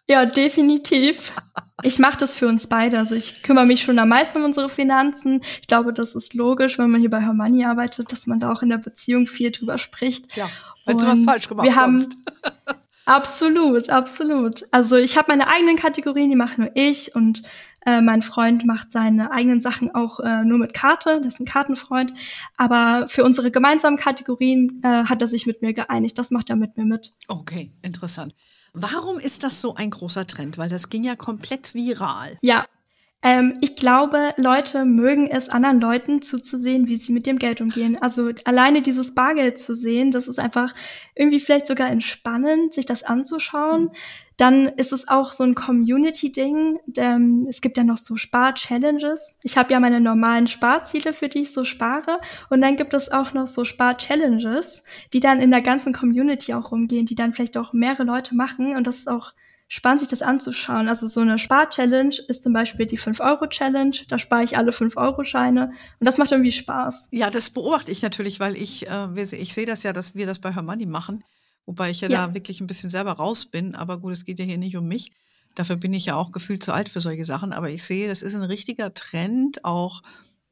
Ja, 0.06 0.26
definitiv. 0.26 1.32
Ich 1.82 1.98
mache 1.98 2.18
das 2.18 2.34
für 2.34 2.48
uns 2.48 2.66
beide. 2.66 2.98
Also 2.98 3.14
ich 3.14 3.42
kümmere 3.42 3.64
mich 3.64 3.82
schon 3.82 3.98
am 3.98 4.08
meisten 4.08 4.38
um 4.38 4.44
unsere 4.44 4.68
Finanzen. 4.68 5.42
Ich 5.60 5.68
glaube, 5.68 5.92
das 5.92 6.14
ist 6.14 6.34
logisch, 6.34 6.78
wenn 6.78 6.90
man 6.90 7.00
hier 7.00 7.10
bei 7.10 7.20
Hermanni 7.20 7.64
arbeitet, 7.64 8.12
dass 8.12 8.26
man 8.26 8.40
da 8.40 8.52
auch 8.52 8.62
in 8.62 8.70
der 8.70 8.78
Beziehung 8.78 9.26
viel 9.26 9.50
drüber 9.50 9.78
spricht. 9.78 10.36
Ja, 10.36 10.50
wenn 10.84 10.98
du 10.98 11.06
was 11.06 11.22
falsch 11.22 11.48
gemacht 11.48 11.64
wir 11.64 11.76
haben, 11.76 11.96
sonst. 11.96 12.18
absolut, 13.06 13.88
absolut. 13.88 14.64
Also 14.72 14.96
ich 14.96 15.16
habe 15.16 15.30
meine 15.30 15.46
eigenen 15.46 15.76
Kategorien, 15.76 16.28
die 16.28 16.36
mache 16.36 16.60
nur 16.60 16.70
ich 16.74 17.14
und 17.14 17.42
äh, 17.86 18.00
mein 18.00 18.22
Freund 18.22 18.66
macht 18.66 18.92
seine 18.92 19.32
eigenen 19.32 19.60
Sachen 19.60 19.94
auch 19.94 20.20
äh, 20.20 20.44
nur 20.44 20.58
mit 20.58 20.74
Karte, 20.74 21.20
das 21.22 21.34
ist 21.34 21.40
ein 21.40 21.46
Kartenfreund. 21.46 22.12
Aber 22.56 23.06
für 23.08 23.24
unsere 23.24 23.50
gemeinsamen 23.50 23.96
Kategorien 23.96 24.80
äh, 24.84 25.04
hat 25.04 25.22
er 25.22 25.28
sich 25.28 25.46
mit 25.46 25.62
mir 25.62 25.72
geeinigt. 25.72 26.18
Das 26.18 26.30
macht 26.30 26.50
er 26.50 26.56
mit 26.56 26.76
mir 26.76 26.84
mit. 26.84 27.14
Okay, 27.28 27.70
interessant. 27.82 28.34
Warum 28.72 29.18
ist 29.18 29.42
das 29.44 29.60
so 29.60 29.74
ein 29.74 29.90
großer 29.90 30.26
Trend? 30.26 30.58
Weil 30.58 30.68
das 30.68 30.90
ging 30.90 31.04
ja 31.04 31.16
komplett 31.16 31.74
viral. 31.74 32.36
Ja. 32.42 32.66
Ähm, 33.22 33.58
ich 33.60 33.76
glaube, 33.76 34.30
Leute 34.36 34.86
mögen 34.86 35.26
es, 35.26 35.50
anderen 35.50 35.80
Leuten 35.80 36.22
zuzusehen, 36.22 36.88
wie 36.88 36.96
sie 36.96 37.12
mit 37.12 37.26
dem 37.26 37.38
Geld 37.38 37.60
umgehen. 37.60 38.00
Also 38.00 38.30
alleine 38.44 38.80
dieses 38.80 39.14
Bargeld 39.14 39.58
zu 39.58 39.74
sehen, 39.74 40.10
das 40.10 40.26
ist 40.26 40.38
einfach 40.38 40.74
irgendwie 41.14 41.40
vielleicht 41.40 41.66
sogar 41.66 41.90
entspannend, 41.90 42.72
sich 42.72 42.86
das 42.86 43.02
anzuschauen. 43.02 43.84
Mhm 43.84 43.90
dann 44.40 44.66
ist 44.68 44.92
es 44.92 45.06
auch 45.08 45.32
so 45.32 45.44
ein 45.44 45.54
Community-Ding. 45.54 46.80
Es 47.48 47.60
gibt 47.60 47.76
ja 47.76 47.84
noch 47.84 47.98
so 47.98 48.16
Spar-Challenges. 48.16 49.36
Ich 49.42 49.58
habe 49.58 49.72
ja 49.72 49.80
meine 49.80 50.00
normalen 50.00 50.48
Sparziele, 50.48 51.12
für 51.12 51.28
die 51.28 51.42
ich 51.42 51.52
so 51.52 51.64
spare. 51.64 52.20
Und 52.48 52.62
dann 52.62 52.76
gibt 52.76 52.94
es 52.94 53.10
auch 53.12 53.34
noch 53.34 53.46
so 53.46 53.64
Spar-Challenges, 53.64 54.82
die 55.12 55.20
dann 55.20 55.40
in 55.40 55.50
der 55.50 55.60
ganzen 55.60 55.92
Community 55.92 56.54
auch 56.54 56.72
rumgehen, 56.72 57.04
die 57.04 57.14
dann 57.14 57.34
vielleicht 57.34 57.58
auch 57.58 57.74
mehrere 57.74 58.04
Leute 58.04 58.34
machen. 58.34 58.76
Und 58.76 58.86
das 58.86 58.96
ist 58.96 59.08
auch 59.08 59.34
spannend, 59.68 60.00
sich 60.00 60.08
das 60.08 60.22
anzuschauen. 60.22 60.88
Also 60.88 61.06
so 61.06 61.20
eine 61.20 61.38
Spar-Challenge 61.38 62.16
ist 62.28 62.42
zum 62.42 62.54
Beispiel 62.54 62.86
die 62.86 62.98
5-Euro-Challenge. 62.98 63.96
Da 64.08 64.18
spare 64.18 64.44
ich 64.44 64.56
alle 64.56 64.70
5-Euro-Scheine. 64.70 65.72
Und 65.98 66.06
das 66.06 66.16
macht 66.16 66.32
irgendwie 66.32 66.52
Spaß. 66.52 67.08
Ja, 67.12 67.28
das 67.28 67.50
beobachte 67.50 67.92
ich 67.92 68.00
natürlich, 68.00 68.40
weil 68.40 68.56
ich, 68.56 68.88
äh, 68.88 69.22
ich 69.22 69.52
sehe 69.52 69.66
das 69.66 69.82
ja, 69.82 69.92
dass 69.92 70.14
wir 70.14 70.26
das 70.26 70.38
bei 70.38 70.54
Her 70.54 70.62
Money 70.62 70.86
machen. 70.86 71.22
Wobei 71.70 71.92
ich 71.92 72.00
ja, 72.00 72.08
ja, 72.08 72.26
da 72.26 72.34
wirklich 72.34 72.60
ein 72.60 72.66
bisschen 72.66 72.90
selber 72.90 73.12
raus 73.12 73.46
bin. 73.46 73.76
Aber 73.76 73.98
gut, 73.98 74.12
es 74.12 74.24
geht 74.24 74.40
ja 74.40 74.44
hier 74.44 74.58
nicht 74.58 74.76
um 74.76 74.88
mich. 74.88 75.12
Dafür 75.54 75.76
bin 75.76 75.92
ich 75.92 76.06
ja 76.06 76.16
auch 76.16 76.32
gefühlt 76.32 76.64
zu 76.64 76.72
alt 76.72 76.88
für 76.88 77.00
solche 77.00 77.24
Sachen. 77.24 77.52
Aber 77.52 77.70
ich 77.70 77.84
sehe, 77.84 78.08
das 78.08 78.22
ist 78.22 78.34
ein 78.34 78.42
richtiger 78.42 78.92
Trend, 78.92 79.64
auch 79.64 80.02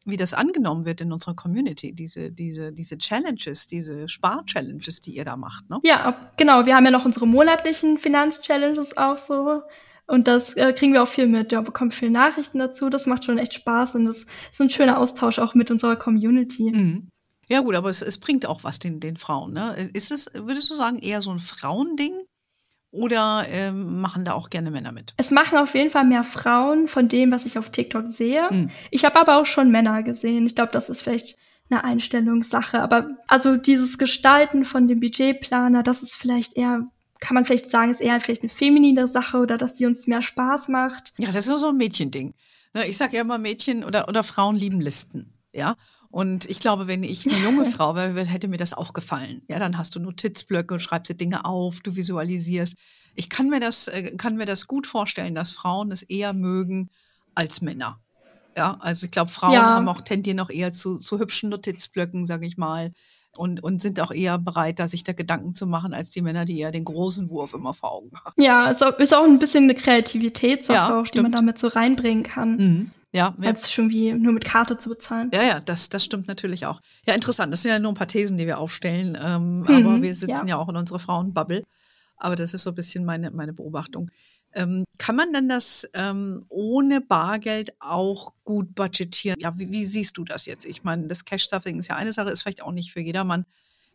wie 0.05 0.17
das 0.17 0.33
angenommen 0.33 0.87
wird 0.87 1.01
in 1.01 1.11
unserer 1.13 1.35
Community. 1.35 1.93
Diese, 1.93 2.31
diese, 2.31 2.73
diese 2.73 2.99
Challenges, 2.99 3.67
diese 3.67 4.09
Spar-Challenges, 4.09 5.01
die 5.01 5.11
ihr 5.11 5.25
da 5.25 5.37
macht. 5.37 5.69
Ne? 5.69 5.81
Ja, 5.83 6.21
genau. 6.37 6.67
Wir 6.67 6.77
haben 6.77 6.85
ja 6.85 6.93
noch 6.93 7.05
unsere 7.05 7.27
monatlichen 7.27 7.99
Finanz-Challenges 7.99 8.97
auch 8.97 9.19
so. 9.19 9.63
Und 10.07 10.29
das 10.29 10.55
äh, 10.55 10.73
kriegen 10.73 10.93
wir 10.93 11.03
auch 11.03 11.09
viel 11.09 11.27
mit. 11.27 11.51
Ja, 11.51 11.63
bekommen 11.63 11.91
viele 11.91 12.13
Nachrichten 12.13 12.61
dazu. 12.61 12.91
Das 12.91 13.07
macht 13.07 13.25
schon 13.25 13.39
echt 13.39 13.55
Spaß 13.55 13.97
und 13.97 14.05
das 14.05 14.27
ist 14.53 14.61
ein 14.61 14.71
schöner 14.71 15.01
Austausch 15.01 15.41
auch 15.41 15.55
mit 15.55 15.73
unserer 15.73 15.97
Community. 15.97 16.71
Mhm. 16.73 17.11
Ja 17.49 17.61
gut, 17.61 17.75
aber 17.75 17.89
es, 17.89 18.03
es 18.03 18.19
bringt 18.19 18.47
auch 18.47 18.65
was 18.65 18.79
den, 18.79 19.01
den 19.01 19.17
Frauen. 19.17 19.53
Ne? 19.53 19.91
Ist 19.95 20.11
es, 20.11 20.31
würdest 20.35 20.71
du 20.71 20.75
sagen, 20.75 20.99
eher 20.99 21.23
so 21.23 21.31
ein 21.31 21.39
Frauending? 21.39 22.13
Oder 22.91 23.45
ähm, 23.51 24.01
machen 24.01 24.25
da 24.25 24.33
auch 24.33 24.49
gerne 24.49 24.71
Männer 24.71 24.93
mit? 24.93 25.13
Es 25.19 25.31
machen 25.31 25.59
auf 25.59 25.75
jeden 25.75 25.91
Fall 25.91 26.05
mehr 26.05 26.25
Frauen 26.25 26.89
von 26.89 27.07
dem, 27.07 27.31
was 27.31 27.45
ich 27.45 27.59
auf 27.59 27.71
TikTok 27.71 28.07
sehe. 28.07 28.49
Mhm. 28.51 28.71
Ich 28.91 29.05
habe 29.05 29.21
aber 29.21 29.37
auch 29.37 29.47
schon 29.47 29.71
Männer 29.71 30.03
gesehen. 30.03 30.47
Ich 30.47 30.55
glaube, 30.55 30.73
das 30.73 30.89
ist 30.89 31.03
vielleicht 31.03 31.37
eine 31.71 31.85
Einstellungssache. 31.85 32.81
Aber 32.81 33.11
also 33.27 33.57
dieses 33.57 33.99
Gestalten 33.99 34.65
von 34.65 34.89
dem 34.89 35.01
Budgetplaner, 35.01 35.83
das 35.83 36.03
ist 36.03 36.15
vielleicht 36.15 36.57
eher, 36.57 36.87
kann 37.21 37.35
man 37.35 37.45
vielleicht 37.45 37.71
sagen, 37.71 37.91
ist 37.91 38.01
eher 38.01 38.19
vielleicht 38.21 38.43
eine 38.43 38.49
feminine 38.49 39.07
Sache 39.07 39.37
oder 39.39 39.59
dass 39.59 39.75
die 39.75 39.85
uns 39.85 40.07
mehr 40.07 40.23
Spaß 40.23 40.69
macht. 40.69 41.13
Ja, 41.19 41.31
das 41.31 41.47
ist 41.47 41.61
so 41.61 41.69
ein 41.69 41.77
Mädchending. 41.77 42.33
Ne, 42.75 42.87
ich 42.87 42.97
sage 42.97 43.17
ja 43.17 43.23
immer, 43.23 43.39
Mädchen 43.39 43.85
oder, 43.85 44.09
oder 44.09 44.23
Frauen 44.23 44.57
lieben 44.57 44.81
Listen. 44.81 45.38
Ja, 45.53 45.77
und 46.11 46.49
ich 46.49 46.61
glaube, 46.61 46.87
wenn 46.89 47.03
ich 47.03 47.27
eine 47.27 47.43
junge 47.43 47.65
Frau 47.71 47.95
wäre, 47.95 48.25
hätte 48.25 48.49
mir 48.49 48.59
das 48.59 48.75
auch 48.75 48.93
gefallen. 48.93 49.43
Ja, 49.49 49.59
dann 49.59 49.79
hast 49.79 49.95
du 49.95 50.01
Notizblöcke 50.01 50.75
und 50.75 50.81
schreibst 50.81 51.11
dir 51.11 51.17
Dinge 51.17 51.45
auf, 51.45 51.81
du 51.81 51.97
visualisierst. 51.97 52.77
Ich 53.15 53.31
kann 53.31 53.49
mir 53.49 53.61
das, 53.61 53.89
äh, 53.89 54.15
kann 54.17 54.37
mir 54.37 54.47
das 54.47 54.67
gut 54.67 54.87
vorstellen, 54.87 55.35
dass 55.35 55.53
Frauen 55.53 55.91
es 55.91 56.03
eher 56.03 56.35
mögen 56.35 56.91
als 57.35 57.61
Männer. 57.63 58.01
Ja, 58.57 58.77
also 58.81 59.07
ich 59.07 59.13
glaube, 59.13 59.31
Frauen 59.31 59.55
ja. 59.55 59.63
haben 59.63 59.89
auch 59.89 60.01
tendieren 60.01 60.37
noch 60.37 60.51
eher 60.51 60.73
zu, 60.73 60.99
zu 60.99 61.19
hübschen 61.19 61.49
Notizblöcken, 61.51 62.27
sage 62.27 62.47
ich 62.47 62.57
mal. 62.57 62.91
Und, 63.37 63.63
und 63.63 63.81
sind 63.81 64.01
auch 64.01 64.11
eher 64.11 64.37
bereit, 64.39 64.81
da 64.81 64.89
sich 64.89 65.05
da 65.05 65.13
Gedanken 65.13 65.55
zu 65.55 65.67
machen, 65.67 65.95
als 65.95 66.11
die 66.11 66.23
Männer, 66.23 66.45
die 66.45 66.59
eher 66.59 66.73
den 66.73 66.85
großen 66.85 67.31
Wurf 67.31 67.55
immer 67.55 67.73
vor 67.73 67.93
Augen 67.93 68.11
haben. 68.25 68.43
Ja, 68.43 68.69
es 68.69 68.81
ist 68.81 69.15
auch 69.15 69.23
ein 69.23 69.39
bisschen 69.39 69.65
eine 69.65 69.77
Kreativitätssache, 69.77 70.93
ja, 70.93 71.03
die 71.03 71.21
man 71.21 71.31
damit 71.31 71.59
so 71.59 71.69
reinbringen 71.69 72.25
kann. 72.25 72.57
Mhm. 72.57 72.91
Ja, 73.13 73.35
ja. 73.41 73.49
Als 73.49 73.73
schon 73.73 73.89
wie 73.91 74.13
nur 74.13 74.35
mit 74.35 74.45
Karte 74.45 74.77
zu 74.77 74.91
bezahlen. 74.91 75.31
Ja, 75.33 75.43
ja, 75.43 75.61
das, 75.61 75.89
das 75.89 76.05
stimmt 76.05 76.29
natürlich 76.29 76.67
auch. 76.67 76.81
Ja, 77.07 77.15
interessant. 77.15 77.53
Das 77.53 77.63
sind 77.63 77.71
ja 77.71 77.79
nur 77.79 77.93
ein 77.93 77.97
paar 77.97 78.09
Thesen, 78.09 78.37
die 78.37 78.47
wir 78.47 78.59
aufstellen. 78.59 79.17
Ähm, 79.23 79.61
mhm, 79.61 79.67
aber 79.69 80.03
wir 80.03 80.15
sitzen 80.15 80.47
ja. 80.47 80.57
ja. 80.57 80.59
auch 80.59 80.69
in 80.69 80.77
unserer 80.77 80.99
Frauenbubble. 80.99 81.65
Aber 82.19 82.37
das 82.37 82.53
ist 82.53 82.63
so 82.63 82.71
ein 82.71 82.77
bisschen 82.77 83.05
meine, 83.05 83.31
meine 83.31 83.53
Beobachtung. 83.55 84.11
Ähm, 84.55 84.85
kann 84.99 85.17
man 85.17 85.33
denn 85.33 85.49
das 85.49 85.89
ähm, 85.95 86.45
ohne 86.49 87.01
Bargeld 87.01 87.75
auch 87.81 88.35
gut 88.45 88.75
budgetieren? 88.75 89.37
Ja, 89.41 89.57
wie, 89.59 89.71
wie 89.71 89.85
siehst 89.85 90.19
du 90.19 90.25
das 90.25 90.47
jetzt? 90.47 90.65
Ich 90.65 90.85
meine, 90.85 91.07
das 91.07 91.25
Cash-Stuffing 91.25 91.79
ist 91.79 91.89
ja 91.89 91.97
eine 91.97 92.13
Sache, 92.13 92.31
ist 92.31 92.43
vielleicht 92.43 92.63
auch 92.63 92.73
nicht 92.73 92.93
für 92.93 93.01
jedermann 93.01 93.47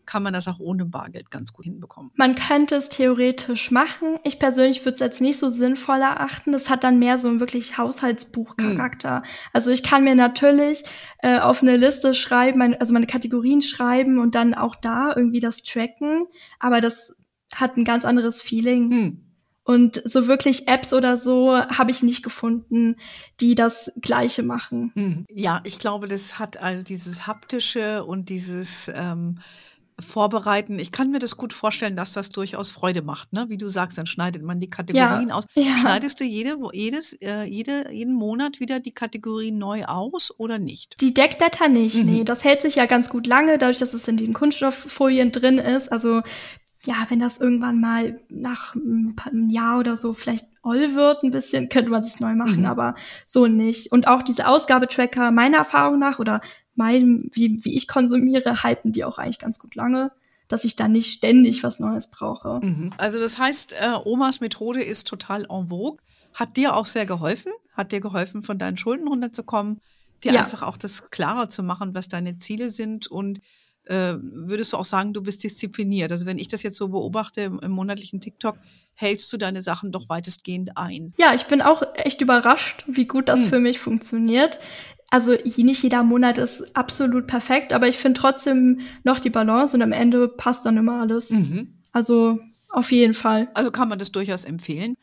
kann 0.06 0.24
man 0.24 0.34
das 0.34 0.48
auch 0.48 0.60
ohne 0.60 0.86
Bargeld 0.86 1.32
ganz 1.32 1.54
gut 1.54 1.66
hinbekommen. 1.66 2.12
Man 2.16 2.36
könnte 2.36 2.76
es 2.76 2.90
theoretisch 2.90 3.72
machen. 3.72 4.18
Ich 4.24 4.40
persönlich 4.40 4.84
würde 4.86 4.94
es 4.94 5.00
jetzt 5.00 5.22
nicht 5.22 5.40
so 5.40 5.50
sinnvoll 5.50 6.02
erachten. 6.02 6.52
Das 6.52 6.70
hat 6.70 6.84
dann 6.84 7.00
mehr 7.00 7.18
so 7.18 7.28
einen 7.28 7.40
wirklich 7.40 7.78
Haushaltsbuchcharakter. 7.78 9.20
Mhm. 9.20 9.26
Also 9.54 9.72
ich 9.72 9.84
kann 9.84 10.04
mir 10.04 10.16
natürlich 10.16 10.84
äh, 11.20 11.40
auf 11.40 11.62
eine 11.62 11.78
Liste 11.78 12.14
schreiben, 12.14 12.60
meine, 12.60 12.80
also 12.80 12.94
meine 12.94 13.08
Kategorien 13.08 13.62
schreiben 13.62 14.20
und 14.20 14.36
dann 14.36 14.54
auch 14.54 14.76
da 14.76 15.14
irgendwie 15.16 15.40
das 15.40 15.64
tracken. 15.64 16.26
Aber 16.60 16.82
das 16.82 17.16
hat 17.56 17.78
ein 17.78 17.84
ganz 17.84 18.06
anderes 18.06 18.42
Feeling. 18.42 18.90
Mhm. 18.90 19.24
Und 19.66 20.02
so 20.04 20.28
wirklich 20.28 20.68
Apps 20.68 20.92
oder 20.92 21.16
so 21.16 21.58
habe 21.58 21.90
ich 21.90 22.04
nicht 22.04 22.22
gefunden, 22.22 22.98
die 23.40 23.56
das 23.56 23.92
Gleiche 24.02 24.44
machen. 24.44 24.92
Mhm. 24.94 25.26
Ja, 25.30 25.62
ich 25.66 25.80
glaube, 25.80 26.10
das 26.10 26.38
hat 26.38 26.62
also 26.62 26.84
dieses 26.84 27.28
haptische 27.28 28.04
und 28.04 28.28
dieses 28.28 28.92
ähm, 28.94 29.40
vorbereiten. 30.04 30.78
Ich 30.80 30.92
kann 30.92 31.10
mir 31.12 31.20
das 31.20 31.38
gut 31.38 31.54
vorstellen, 31.54 31.96
dass 31.96 32.14
das 32.14 32.30
durchaus 32.30 32.72
Freude 32.72 33.02
macht. 33.02 33.34
Ne? 33.34 33.46
Wie 33.50 33.58
du 33.58 33.70
sagst, 33.70 33.98
dann 33.98 34.06
schneidet 34.06 34.44
man 34.44 34.60
die 34.60 34.68
Kategorien 34.68 35.30
Ja, 35.30 35.36
aus. 35.36 35.46
ja. 35.56 35.78
Schneidest 35.80 36.20
du 36.20 36.24
jede, 36.26 36.58
jedes, 36.74 37.14
äh, 37.22 37.44
jede, 37.46 37.92
jeden 37.92 38.14
Monat 38.14 38.60
wieder 38.60 38.80
die 38.80 38.92
Kategorien 38.92 39.58
neu 39.58 39.86
aus 39.86 40.32
oder 40.38 40.60
nicht? 40.60 40.96
Die 41.02 41.14
Deckblätter 41.14 41.68
nicht, 41.70 42.04
Mhm. 42.06 42.12
nee. 42.12 42.24
Das 42.24 42.44
hält 42.44 42.62
sich 42.62 42.76
ja 42.76 42.86
ganz 42.86 43.10
gut 43.10 43.26
lange, 43.26 43.58
dadurch, 43.58 43.80
dass 43.80 43.94
es 43.94 44.08
in 44.08 44.18
den 44.18 44.34
Kunststofffolien 44.34 45.32
drin 45.32 45.58
ist. 45.58 45.92
Also 45.92 46.22
ja, 46.86 46.96
wenn 47.08 47.20
das 47.20 47.38
irgendwann 47.40 47.80
mal 47.80 48.20
nach 48.30 48.76
einem 48.76 49.50
Jahr 49.50 49.80
oder 49.80 49.96
so 49.96 50.14
vielleicht 50.14 50.46
oll 50.64 50.96
wird, 50.96 51.24
ein 51.24 51.32
bisschen, 51.32 51.70
könnte 51.70 51.90
man 51.90 52.04
es 52.04 52.20
neu 52.20 52.36
machen, 52.36 52.60
Mhm. 52.60 52.66
aber 52.66 52.96
so 53.26 53.48
nicht. 53.48 53.92
Und 53.94 54.08
auch 54.08 54.22
diese 54.22 54.48
Ausgabetracker, 54.48 55.32
meiner 55.32 55.58
Erfahrung 55.60 55.98
nach, 56.00 56.20
oder 56.20 56.42
meinem, 56.76 57.30
wie, 57.34 57.58
wie 57.64 57.76
ich 57.76 57.88
konsumiere, 57.88 58.64
halten 58.64 58.92
die 58.92 59.04
auch 59.06 59.18
eigentlich 59.18 59.40
ganz 59.40 59.60
gut 59.60 59.76
lange, 59.76 60.12
dass 60.48 60.64
ich 60.66 60.76
da 60.76 60.88
nicht 60.88 61.12
ständig 61.12 61.64
was 61.64 61.80
Neues 61.80 62.08
brauche. 62.08 62.60
Mhm. 62.64 62.92
Also 62.98 63.20
das 63.20 63.38
heißt, 63.40 63.74
äh, 63.74 63.94
Omas 64.06 64.40
Methode 64.42 64.82
ist 64.84 65.08
total 65.08 65.46
en 65.50 65.70
vogue. 65.70 65.98
Hat 66.34 66.58
dir 66.58 66.76
auch 66.76 66.86
sehr 66.86 67.06
geholfen? 67.06 67.52
Hat 67.72 67.92
dir 67.92 68.02
geholfen, 68.02 68.42
von 68.42 68.58
deinen 68.58 68.78
Schulden 68.78 69.08
runterzukommen? 69.08 69.80
Dir 70.24 70.34
Ja. 70.34 70.42
einfach 70.42 70.64
auch 70.64 70.78
das 70.78 71.10
klarer 71.12 71.50
zu 71.50 71.64
machen, 71.64 71.94
was 71.94 72.08
deine 72.08 72.38
Ziele 72.38 72.70
sind 72.70 73.08
und 73.08 73.40
äh, 73.86 74.14
würdest 74.22 74.72
du 74.72 74.78
auch 74.78 74.86
sagen, 74.86 75.12
du 75.12 75.22
bist 75.22 75.44
diszipliniert? 75.44 76.10
Also 76.14 76.26
wenn 76.26 76.38
ich 76.40 76.48
das 76.48 76.64
jetzt 76.64 76.78
so 76.78 76.88
beobachte 76.88 77.42
im, 77.42 77.60
im 77.60 77.72
monatlichen 77.72 78.22
TikTok, 78.22 78.58
hältst 78.94 79.32
du 79.34 79.38
deine 79.38 79.62
Sachen 79.62 79.92
doch 79.92 80.08
weitestgehend 80.08 80.78
ein. 80.78 81.14
Ja, 81.18 81.34
ich 81.34 81.48
bin 81.48 81.62
auch 81.62 81.84
echt 81.96 82.22
überrascht, 82.22 82.86
wie 82.88 83.06
gut 83.08 83.28
das 83.28 83.42
Hm. 83.42 83.50
für 83.50 83.60
mich 83.60 83.80
funktioniert. 83.80 84.58
Also 85.14 85.36
nicht 85.58 85.84
jeder 85.84 86.02
Monat 86.02 86.40
ist 86.40 86.76
absolut 86.76 87.28
perfekt, 87.28 87.72
aber 87.72 87.88
ich 87.88 87.98
finde 87.98 88.20
trotzdem 88.20 88.80
noch 89.04 89.20
die 89.20 89.30
Balance 89.30 89.78
und 89.78 89.84
am 89.84 89.92
Ende 89.92 90.28
passt 90.28 90.66
dann 90.66 90.76
immer 90.76 91.02
alles. 91.02 91.30
Mhm. 91.30 91.68
Also 91.92 92.40
auf 92.72 92.92
jeden 92.92 93.14
Fall. 93.14 93.48
Also 93.54 93.70
kann 93.70 93.90
man 93.90 94.00
das 94.00 94.12
durchaus 94.12 94.44
empfehlen. 94.44 94.96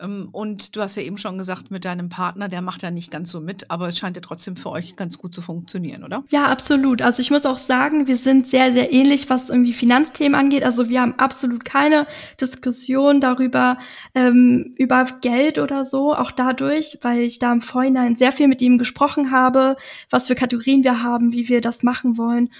Ähm, 0.00 0.28
Und 0.32 0.74
du 0.74 0.80
hast 0.80 0.96
ja 0.96 1.02
eben 1.02 1.18
schon 1.18 1.38
gesagt, 1.38 1.70
mit 1.70 1.84
deinem 1.84 2.08
Partner, 2.08 2.48
der 2.48 2.62
macht 2.62 2.82
ja 2.82 2.90
nicht 2.90 3.10
ganz 3.10 3.30
so 3.30 3.40
mit, 3.40 3.70
aber 3.70 3.88
es 3.88 3.96
scheint 3.96 4.16
ja 4.16 4.22
trotzdem 4.22 4.56
für 4.56 4.70
euch 4.70 4.96
ganz 4.96 5.18
gut 5.18 5.34
zu 5.34 5.40
funktionieren, 5.40 6.02
oder? 6.02 6.24
Ja, 6.30 6.46
absolut. 6.46 7.00
Also 7.00 7.22
ich 7.22 7.30
muss 7.30 7.46
auch 7.46 7.58
sagen, 7.58 8.06
wir 8.06 8.16
sind 8.16 8.46
sehr, 8.46 8.72
sehr 8.72 8.92
ähnlich, 8.92 9.30
was 9.30 9.50
irgendwie 9.50 9.72
Finanzthemen 9.72 10.38
angeht. 10.38 10.64
Also 10.64 10.88
wir 10.88 11.00
haben 11.00 11.14
absolut 11.18 11.64
keine 11.64 12.06
Diskussion 12.40 13.20
darüber, 13.20 13.78
ähm, 14.14 14.74
über 14.78 15.04
Geld 15.20 15.58
oder 15.58 15.84
so, 15.84 16.14
auch 16.14 16.32
dadurch, 16.32 16.98
weil 17.02 17.20
ich 17.20 17.38
da 17.38 17.52
im 17.52 17.60
Vorhinein 17.60 18.16
sehr 18.16 18.32
viel 18.32 18.48
mit 18.48 18.60
ihm 18.62 18.78
gesprochen 18.78 19.30
habe, 19.30 19.76
was 20.10 20.26
für 20.26 20.34
Kategorien 20.34 20.82
wir 20.82 21.02
haben, 21.02 21.32
wie 21.32 21.48
wir 21.48 21.60
das 21.60 21.82
machen 21.82 22.18
wollen. 22.18 22.50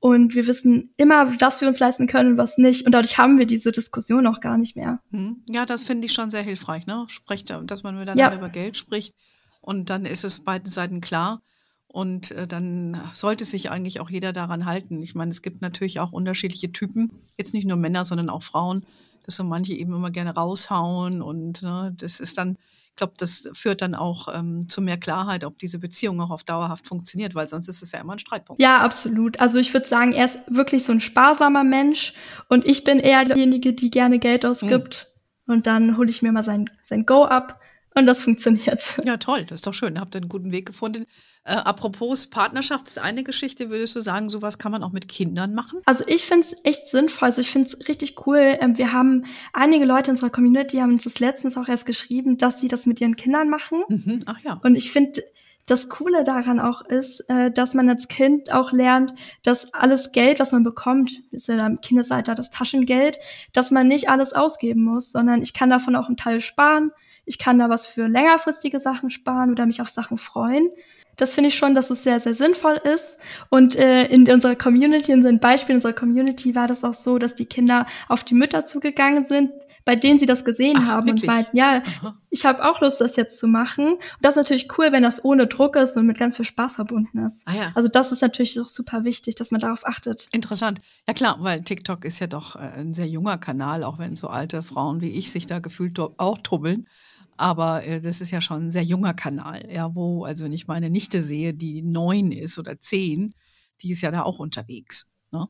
Und 0.00 0.34
wir 0.34 0.46
wissen 0.46 0.92
immer, 0.96 1.40
was 1.40 1.60
wir 1.60 1.66
uns 1.68 1.80
leisten 1.80 2.06
können 2.06 2.32
und 2.32 2.38
was 2.38 2.56
nicht. 2.56 2.86
Und 2.86 2.92
dadurch 2.92 3.18
haben 3.18 3.38
wir 3.38 3.46
diese 3.46 3.72
Diskussion 3.72 4.26
auch 4.26 4.40
gar 4.40 4.56
nicht 4.56 4.76
mehr. 4.76 5.00
Hm. 5.10 5.42
Ja, 5.50 5.66
das 5.66 5.82
finde 5.82 6.06
ich 6.06 6.12
schon 6.12 6.30
sehr 6.30 6.42
hilfreich, 6.42 6.86
ne? 6.86 7.04
Sprecht, 7.08 7.50
dass 7.66 7.82
man 7.82 7.98
miteinander 7.98 8.32
Ja. 8.32 8.36
über 8.36 8.48
Geld 8.48 8.76
spricht 8.76 9.14
und 9.60 9.90
dann 9.90 10.04
ist 10.04 10.24
es 10.24 10.40
beiden 10.40 10.70
Seiten 10.70 11.00
klar. 11.00 11.42
Und 11.90 12.32
äh, 12.32 12.46
dann 12.46 13.00
sollte 13.14 13.44
sich 13.44 13.70
eigentlich 13.70 13.98
auch 14.00 14.10
jeder 14.10 14.32
daran 14.32 14.66
halten. 14.66 15.00
Ich 15.00 15.14
meine, 15.14 15.30
es 15.30 15.42
gibt 15.42 15.62
natürlich 15.62 16.00
auch 16.00 16.12
unterschiedliche 16.12 16.70
Typen, 16.70 17.10
jetzt 17.36 17.54
nicht 17.54 17.66
nur 17.66 17.78
Männer, 17.78 18.04
sondern 18.04 18.28
auch 18.28 18.42
Frauen, 18.42 18.84
dass 19.28 19.36
so 19.36 19.44
manche 19.44 19.74
eben 19.74 19.92
immer 19.92 20.10
gerne 20.10 20.34
raushauen 20.34 21.20
und 21.20 21.62
ne, 21.62 21.92
das 21.94 22.18
ist 22.18 22.38
dann, 22.38 22.56
ich 22.88 22.96
glaube, 22.96 23.12
das 23.18 23.50
führt 23.52 23.82
dann 23.82 23.94
auch 23.94 24.28
ähm, 24.34 24.70
zu 24.70 24.80
mehr 24.80 24.96
Klarheit, 24.96 25.44
ob 25.44 25.58
diese 25.58 25.78
Beziehung 25.78 26.18
auch 26.22 26.30
auf 26.30 26.44
dauerhaft 26.44 26.88
funktioniert, 26.88 27.34
weil 27.34 27.46
sonst 27.46 27.68
ist 27.68 27.82
es 27.82 27.92
ja 27.92 28.00
immer 28.00 28.14
ein 28.14 28.18
Streitpunkt. 28.18 28.62
Ja, 28.62 28.78
absolut. 28.78 29.38
Also 29.38 29.58
ich 29.58 29.74
würde 29.74 29.86
sagen, 29.86 30.12
er 30.12 30.24
ist 30.24 30.38
wirklich 30.46 30.86
so 30.86 30.92
ein 30.92 31.02
sparsamer 31.02 31.62
Mensch 31.62 32.14
und 32.48 32.66
ich 32.66 32.84
bin 32.84 33.00
eher 33.00 33.22
diejenige, 33.24 33.74
die 33.74 33.90
gerne 33.90 34.18
Geld 34.18 34.46
ausgibt. 34.46 35.14
Und 35.46 35.66
dann 35.66 35.98
hole 35.98 36.08
ich 36.08 36.22
mir 36.22 36.32
mal 36.32 36.42
sein, 36.42 36.70
sein 36.80 37.04
Go 37.04 37.24
ab 37.24 37.60
und 37.94 38.06
das 38.06 38.22
funktioniert. 38.22 38.98
Ja, 39.04 39.18
toll, 39.18 39.44
das 39.44 39.56
ist 39.56 39.66
doch 39.66 39.74
schön. 39.74 40.00
Habt 40.00 40.14
ihr 40.14 40.22
einen 40.22 40.30
guten 40.30 40.52
Weg 40.52 40.64
gefunden. 40.64 41.04
Äh, 41.44 41.52
apropos 41.52 42.26
Partnerschaft 42.26 42.88
ist 42.88 42.98
eine 42.98 43.24
Geschichte, 43.24 43.70
würdest 43.70 43.96
du 43.96 44.00
sagen, 44.00 44.28
sowas 44.28 44.58
kann 44.58 44.72
man 44.72 44.82
auch 44.82 44.92
mit 44.92 45.08
Kindern 45.08 45.54
machen? 45.54 45.80
Also 45.86 46.04
ich 46.06 46.24
finde 46.24 46.46
es 46.46 46.54
echt 46.64 46.88
sinnvoll. 46.88 47.26
Also 47.26 47.40
ich 47.40 47.50
finde 47.50 47.68
es 47.68 47.88
richtig 47.88 48.26
cool. 48.26 48.56
Ähm, 48.60 48.76
Wir 48.76 48.92
haben 48.92 49.24
einige 49.52 49.84
Leute 49.84 50.10
in 50.10 50.16
unserer 50.16 50.30
Community 50.30 50.78
haben 50.78 50.92
uns 50.92 51.04
das 51.04 51.20
letztens 51.20 51.56
auch 51.56 51.68
erst 51.68 51.86
geschrieben, 51.86 52.36
dass 52.36 52.60
sie 52.60 52.68
das 52.68 52.86
mit 52.86 53.00
ihren 53.00 53.16
Kindern 53.16 53.48
machen. 53.48 53.82
Mhm. 53.88 54.20
Ach 54.26 54.38
ja. 54.40 54.60
Und 54.62 54.74
ich 54.74 54.90
finde, 54.90 55.22
das 55.68 55.90
Coole 55.90 56.24
daran 56.24 56.60
auch 56.60 56.82
ist, 56.82 57.20
äh, 57.28 57.50
dass 57.50 57.74
man 57.74 57.88
als 57.90 58.08
Kind 58.08 58.52
auch 58.52 58.72
lernt, 58.72 59.14
dass 59.42 59.74
alles 59.74 60.12
Geld, 60.12 60.40
was 60.40 60.52
man 60.52 60.62
bekommt, 60.62 61.22
ist 61.30 61.48
ja 61.48 61.66
im 61.66 61.80
Kindesalter 61.80 62.34
das 62.34 62.48
Taschengeld, 62.50 63.18
dass 63.52 63.70
man 63.70 63.86
nicht 63.86 64.08
alles 64.08 64.32
ausgeben 64.32 64.82
muss, 64.82 65.12
sondern 65.12 65.42
ich 65.42 65.52
kann 65.52 65.68
davon 65.68 65.94
auch 65.94 66.06
einen 66.06 66.16
Teil 66.16 66.40
sparen. 66.40 66.90
Ich 67.26 67.38
kann 67.38 67.58
da 67.58 67.68
was 67.68 67.84
für 67.84 68.08
längerfristige 68.08 68.80
Sachen 68.80 69.10
sparen 69.10 69.50
oder 69.50 69.66
mich 69.66 69.82
auf 69.82 69.90
Sachen 69.90 70.16
freuen. 70.16 70.70
Das 71.18 71.34
finde 71.34 71.48
ich 71.48 71.56
schon, 71.56 71.74
dass 71.74 71.90
es 71.90 72.04
sehr, 72.04 72.20
sehr 72.20 72.34
sinnvoll 72.34 72.80
ist. 72.94 73.18
Und 73.50 73.76
äh, 73.76 74.04
in 74.06 74.30
unserer 74.30 74.54
Community, 74.54 75.12
in 75.12 75.20
so 75.20 75.28
einem 75.28 75.40
Beispiel 75.40 75.74
unserer 75.74 75.92
Community 75.92 76.54
war 76.54 76.68
das 76.68 76.84
auch 76.84 76.94
so, 76.94 77.18
dass 77.18 77.34
die 77.34 77.44
Kinder 77.44 77.86
auf 78.08 78.22
die 78.22 78.34
Mütter 78.34 78.66
zugegangen 78.66 79.24
sind, 79.24 79.50
bei 79.84 79.96
denen 79.96 80.20
sie 80.20 80.26
das 80.26 80.44
gesehen 80.44 80.76
Ach, 80.78 80.86
haben 80.86 81.06
wirklich? 81.06 81.24
und 81.24 81.34
meinten, 81.34 81.56
ja, 81.56 81.82
Aha. 82.02 82.14
ich 82.30 82.46
habe 82.46 82.64
auch 82.64 82.80
Lust, 82.80 83.00
das 83.00 83.16
jetzt 83.16 83.36
zu 83.36 83.48
machen. 83.48 83.94
Und 83.94 84.00
das 84.20 84.32
ist 84.32 84.36
natürlich 84.36 84.68
cool, 84.78 84.92
wenn 84.92 85.02
das 85.02 85.24
ohne 85.24 85.48
Druck 85.48 85.74
ist 85.74 85.96
und 85.96 86.06
mit 86.06 86.18
ganz 86.18 86.36
viel 86.36 86.44
Spaß 86.44 86.76
verbunden 86.76 87.18
ist. 87.24 87.42
Ah 87.46 87.54
ja. 87.54 87.72
Also 87.74 87.88
das 87.88 88.12
ist 88.12 88.22
natürlich 88.22 88.60
auch 88.60 88.68
super 88.68 89.02
wichtig, 89.02 89.34
dass 89.34 89.50
man 89.50 89.60
darauf 89.60 89.84
achtet. 89.86 90.28
Interessant. 90.30 90.80
Ja 91.08 91.14
klar, 91.14 91.38
weil 91.40 91.62
TikTok 91.62 92.04
ist 92.04 92.20
ja 92.20 92.28
doch 92.28 92.54
äh, 92.54 92.60
ein 92.60 92.92
sehr 92.92 93.08
junger 93.08 93.38
Kanal, 93.38 93.82
auch 93.82 93.98
wenn 93.98 94.14
so 94.14 94.28
alte 94.28 94.62
Frauen 94.62 95.00
wie 95.00 95.18
ich 95.18 95.32
sich 95.32 95.46
da 95.46 95.58
gefühlt 95.58 95.98
auch 95.98 96.38
tubbeln. 96.38 96.86
Aber 97.38 97.84
äh, 97.84 98.00
das 98.00 98.20
ist 98.20 98.32
ja 98.32 98.40
schon 98.40 98.66
ein 98.66 98.70
sehr 98.70 98.82
junger 98.82 99.14
Kanal, 99.14 99.64
ja, 99.70 99.94
wo, 99.94 100.24
also 100.24 100.44
wenn 100.44 100.52
ich 100.52 100.66
meine 100.66 100.90
Nichte 100.90 101.22
sehe, 101.22 101.54
die 101.54 101.82
neun 101.82 102.32
ist 102.32 102.58
oder 102.58 102.80
zehn, 102.80 103.32
die 103.80 103.92
ist 103.92 104.00
ja 104.00 104.10
da 104.10 104.24
auch 104.24 104.40
unterwegs. 104.40 105.06
Ne? 105.30 105.46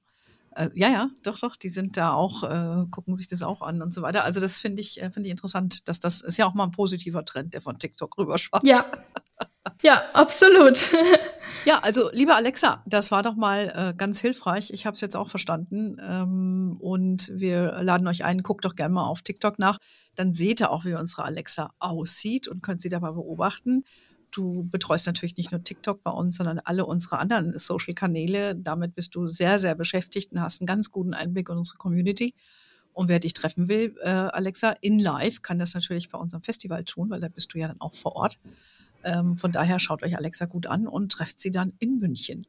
Äh, 0.55 0.69
ja, 0.75 0.91
ja, 0.91 1.11
doch, 1.23 1.39
doch, 1.39 1.57
die 1.57 1.71
sind 1.71 1.97
da 1.97 2.13
auch, 2.13 2.43
äh, 2.45 2.85
gucken 2.91 3.17
sich 3.17 3.27
das 3.27 3.43
auch 3.43 3.63
an 3.63 3.81
und 3.81 3.95
so 3.95 4.03
weiter. 4.03 4.25
Also 4.25 4.39
das 4.39 4.59
finde 4.59 4.83
ich, 4.83 5.01
äh, 5.01 5.11
finde 5.11 5.29
ich 5.29 5.31
interessant, 5.31 5.89
dass 5.89 5.99
das 5.99 6.21
ist 6.21 6.37
ja 6.37 6.47
auch 6.47 6.53
mal 6.53 6.65
ein 6.65 6.73
positiver 6.73 7.25
Trend, 7.25 7.55
der 7.55 7.63
von 7.63 7.79
TikTok 7.79 8.19
rüberschwappt. 8.19 8.67
Ja. 8.67 8.85
Ja, 9.83 10.03
absolut. 10.13 10.93
Ja, 11.67 11.81
also 11.83 12.09
liebe 12.13 12.35
Alexa, 12.35 12.83
das 12.87 13.11
war 13.11 13.23
doch 13.23 13.35
mal 13.35 13.71
äh, 13.75 13.95
ganz 13.95 14.21
hilfreich. 14.21 14.71
Ich 14.73 14.87
habe 14.87 14.95
es 14.95 15.01
jetzt 15.01 15.17
auch 15.17 15.29
verstanden. 15.29 15.97
Ähm, 16.01 16.77
und 16.81 17.31
wir 17.35 17.83
laden 17.83 18.07
euch 18.07 18.25
ein, 18.25 18.43
guckt 18.43 18.65
doch 18.65 18.75
gerne 18.75 18.95
mal 18.95 19.05
auf 19.05 19.21
TikTok 19.21 19.59
nach. 19.59 19.77
Dann 20.15 20.33
seht 20.33 20.61
ihr 20.61 20.71
auch, 20.71 20.85
wie 20.87 20.95
unsere 20.95 21.25
Alexa 21.25 21.75
aussieht 21.79 22.49
und 22.49 22.63
könnt 22.63 22.81
sie 22.81 22.89
dabei 22.89 23.13
beobachten. 23.13 23.85
Du 24.33 24.67
betreust 24.71 25.07
natürlich 25.07 25.37
nicht 25.37 25.53
nur 25.53 25.63
TikTok 25.63 26.03
bei 26.03 26.11
uns, 26.11 26.37
sondern 26.37 26.59
alle 26.59 26.87
unsere 26.87 27.19
anderen 27.19 27.59
Social-Kanäle. 27.59 28.57
Damit 28.57 28.95
bist 28.95 29.15
du 29.15 29.29
sehr, 29.29 29.59
sehr 29.59 29.75
beschäftigt 29.75 30.33
und 30.33 30.41
hast 30.41 30.61
einen 30.61 30.67
ganz 30.67 30.91
guten 30.91 31.13
Einblick 31.13 31.49
in 31.49 31.57
unsere 31.57 31.77
Community. 31.77 32.35
Und 32.93 33.09
wer 33.09 33.21
dich 33.21 33.33
treffen 33.33 33.69
will, 33.69 33.95
äh, 34.01 34.09
Alexa, 34.09 34.75
in 34.81 34.99
live, 34.99 35.43
kann 35.43 35.59
das 35.59 35.75
natürlich 35.75 36.09
bei 36.09 36.19
unserem 36.19 36.43
Festival 36.43 36.85
tun, 36.85 37.11
weil 37.11 37.21
da 37.21 37.29
bist 37.29 37.55
du 37.55 37.59
ja 37.59 37.69
dann 37.69 37.81
auch 37.81 37.95
vor 37.95 38.17
Ort. 38.17 38.39
Ähm, 39.09 39.37
von 39.37 39.53
daher 39.53 39.79
schaut 39.79 40.03
euch 40.03 40.17
Alexa 40.17 40.45
gut 40.47 40.67
an 40.67 40.87
und 40.87 41.13
trefft 41.13 41.41
sie 41.41 41.51
dann 41.51 41.73
in 41.79 41.99
München. 41.99 42.47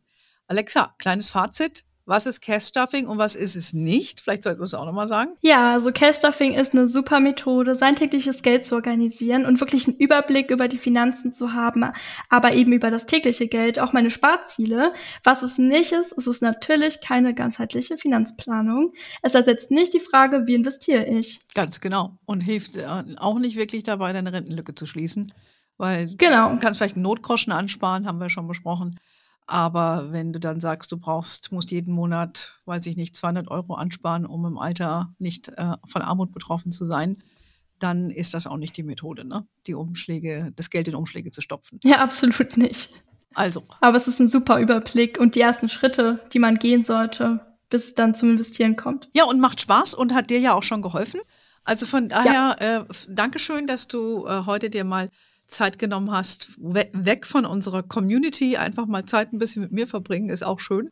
Alexa, 0.48 0.94
kleines 0.98 1.30
Fazit. 1.30 1.86
Was 2.10 2.26
ist 2.26 2.42
Cash-Stuffing 2.42 3.06
und 3.06 3.20
was 3.20 3.36
ist 3.36 3.56
es 3.56 3.72
nicht? 3.72 4.22
Vielleicht 4.22 4.42
sollten 4.42 4.60
wir 4.60 4.66
es 4.66 4.74
auch 4.74 4.88
nochmal 4.88 5.08
sagen. 5.08 5.36
Ja, 5.42 5.74
also 5.74 5.92
Cash-Stuffing 5.92 6.54
ist 6.54 6.74
eine 6.74 6.88
super 6.88 7.20
Methode, 7.20 7.76
sein 7.76 7.96
tägliches 7.96 8.42
Geld 8.42 8.66
zu 8.66 8.74
organisieren 8.74 9.46
und 9.46 9.60
wirklich 9.60 9.88
einen 9.88 9.98
Überblick 9.98 10.50
über 10.50 10.68
die 10.68 10.80
Finanzen 10.80 11.32
zu 11.32 11.54
haben, 11.54 11.86
aber 12.28 12.56
eben 12.56 12.74
über 12.74 12.90
das 12.90 13.06
tägliche 13.06 13.48
Geld, 13.48 13.78
auch 13.78 13.94
meine 13.94 14.10
Sparziele. 14.10 14.92
Was 15.24 15.44
es 15.44 15.60
nicht 15.60 15.92
ist, 15.92 16.14
ist 16.14 16.26
es 16.26 16.42
natürlich 16.42 17.00
keine 17.02 17.36
ganzheitliche 17.36 17.96
Finanzplanung. 17.96 18.92
Es 19.22 19.36
ersetzt 19.36 19.70
nicht 19.70 19.94
die 19.94 20.00
Frage, 20.00 20.48
wie 20.48 20.56
investiere 20.56 21.06
ich. 21.06 21.42
Ganz 21.54 21.80
genau. 21.80 22.18
Und 22.26 22.42
hilft 22.42 22.76
äh, 22.76 22.88
auch 23.18 23.38
nicht 23.38 23.56
wirklich 23.56 23.84
dabei, 23.84 24.14
deine 24.14 24.34
Rentenlücke 24.34 24.74
zu 24.74 24.88
schließen. 24.88 25.32
Weil 25.80 26.14
Genau. 26.18 26.52
du 26.52 26.58
kannst 26.60 26.78
vielleicht 26.78 26.96
einen 26.96 27.04
Notgroschen 27.04 27.52
ansparen, 27.52 28.06
haben 28.06 28.20
wir 28.20 28.30
schon 28.30 28.48
besprochen. 28.48 29.00
Aber 29.48 30.10
wenn 30.12 30.32
du 30.32 30.40
dann 30.40 30.60
sagst, 30.60 30.92
du 30.92 30.98
brauchst, 30.98 31.52
musst 31.52 31.72
jeden 31.72 31.94
Monat, 31.96 32.60
weiß 32.66 32.86
ich 32.86 32.96
nicht, 32.98 33.16
200 33.16 33.48
Euro 33.50 33.74
ansparen, 33.74 34.28
um 34.28 34.46
im 34.46 34.60
Alter 34.60 35.12
nicht 35.18 35.48
äh, 35.58 35.74
von 35.88 36.04
Armut 36.04 36.32
betroffen 36.32 36.72
zu 36.72 36.86
sein, 36.86 37.18
dann 37.80 38.12
ist 38.12 38.34
das 38.36 38.46
auch 38.46 38.58
nicht 38.58 38.78
die 38.78 38.84
Methode, 38.84 39.26
ne? 39.26 39.48
Die 39.66 39.74
Umschläge, 39.74 40.52
das 40.56 40.70
Geld 40.70 40.88
in 40.90 40.96
Umschläge 40.96 41.32
zu 41.32 41.42
stopfen. 41.42 41.80
Ja, 41.84 41.98
absolut 42.04 42.58
nicht. 42.58 42.92
Also, 43.34 43.64
Aber 43.80 43.96
es 43.96 44.08
ist 44.08 44.20
ein 44.20 44.28
super 44.28 44.60
Überblick 44.60 45.18
und 45.20 45.34
die 45.36 45.42
ersten 45.42 45.70
Schritte, 45.70 46.20
die 46.34 46.40
man 46.40 46.56
gehen 46.56 46.84
sollte, 46.84 47.40
bis 47.70 47.86
es 47.86 47.94
dann 47.96 48.14
zum 48.14 48.32
Investieren 48.32 48.76
kommt. 48.76 49.10
Ja, 49.16 49.24
und 49.26 49.40
macht 49.40 49.62
Spaß 49.62 49.94
und 49.94 50.14
hat 50.14 50.30
dir 50.30 50.40
ja 50.40 50.54
auch 50.54 50.64
schon 50.64 50.82
geholfen. 50.82 51.22
Also 51.64 51.86
von 51.86 52.10
daher, 52.10 52.56
äh, 52.60 52.92
f- 52.92 53.08
Dankeschön, 53.10 53.66
dass 53.66 53.88
du 53.88 54.26
äh, 54.28 54.42
heute 54.46 54.70
dir 54.70 54.84
mal 54.84 55.10
Zeit 55.50 55.80
genommen 55.80 56.12
hast, 56.12 56.58
we 56.60 56.88
weg 56.94 57.26
von 57.26 57.46
unserer 57.46 57.84
Community, 57.84 58.56
einfach 58.56 58.86
mal 58.86 59.04
Zeit 59.04 59.34
ein 59.34 59.40
bisschen 59.40 59.64
mit 59.64 59.72
mir 59.72 59.88
verbringen, 59.88 60.30
ist 60.30 60.44
auch 60.44 60.60
schön. 60.60 60.90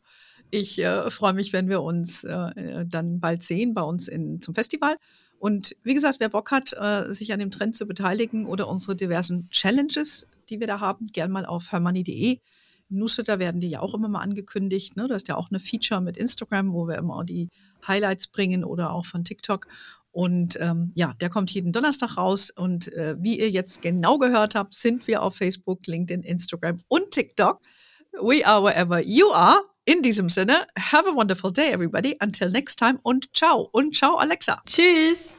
Ich 0.50 0.82
äh, 0.82 1.10
freue 1.10 1.32
mich, 1.32 1.52
wenn 1.52 1.68
wir 1.68 1.82
uns 1.82 2.24
äh, 2.24 2.84
dann 2.86 3.20
bald 3.20 3.42
sehen 3.42 3.74
bei 3.74 3.82
uns 3.82 4.08
in, 4.08 4.40
zum 4.40 4.54
Festival. 4.54 4.96
Und 5.38 5.76
wie 5.84 5.94
gesagt, 5.94 6.18
wer 6.20 6.28
Bock 6.28 6.50
hat, 6.50 6.72
äh, 6.72 7.12
sich 7.12 7.32
an 7.32 7.38
dem 7.38 7.50
Trend 7.50 7.76
zu 7.76 7.86
beteiligen 7.86 8.46
oder 8.46 8.68
unsere 8.68 8.96
diversen 8.96 9.48
Challenges, 9.50 10.26
die 10.50 10.58
wir 10.58 10.66
da 10.66 10.80
haben, 10.80 11.06
gern 11.12 11.30
mal 11.30 11.46
auf 11.46 11.70
hermoney.de. 11.70 12.40
Newsletter 12.88 13.38
werden 13.38 13.60
die 13.60 13.70
ja 13.70 13.80
auch 13.80 13.94
immer 13.94 14.08
mal 14.08 14.20
angekündigt. 14.20 14.96
Ne? 14.96 15.08
Das 15.08 15.18
ist 15.18 15.28
ja 15.28 15.36
auch 15.36 15.50
eine 15.50 15.60
Feature 15.60 16.00
mit 16.00 16.16
Instagram, 16.16 16.72
wo 16.72 16.86
wir 16.86 16.96
immer 16.96 17.24
die 17.24 17.48
Highlights 17.86 18.28
bringen 18.28 18.64
oder 18.64 18.92
auch 18.92 19.06
von 19.06 19.24
TikTok. 19.24 19.66
Und 20.10 20.58
ähm, 20.60 20.90
ja, 20.94 21.14
der 21.20 21.28
kommt 21.28 21.50
jeden 21.50 21.72
Donnerstag 21.72 22.16
raus. 22.16 22.50
Und 22.50 22.92
äh, 22.94 23.16
wie 23.20 23.38
ihr 23.38 23.50
jetzt 23.50 23.82
genau 23.82 24.18
gehört 24.18 24.54
habt, 24.54 24.74
sind 24.74 25.06
wir 25.06 25.22
auf 25.22 25.36
Facebook, 25.36 25.86
LinkedIn, 25.86 26.22
Instagram 26.22 26.80
und 26.88 27.10
TikTok. 27.10 27.60
We 28.12 28.44
are 28.46 28.62
wherever 28.62 29.00
you 29.00 29.30
are. 29.32 29.62
In 29.84 30.02
diesem 30.02 30.28
Sinne, 30.28 30.54
have 30.92 31.08
a 31.08 31.14
wonderful 31.14 31.50
day, 31.50 31.72
everybody. 31.72 32.16
Until 32.20 32.50
next 32.50 32.78
time 32.78 32.98
und 33.02 33.34
ciao. 33.34 33.68
Und 33.72 33.96
ciao, 33.96 34.16
Alexa. 34.16 34.60
Tschüss. 34.66 35.34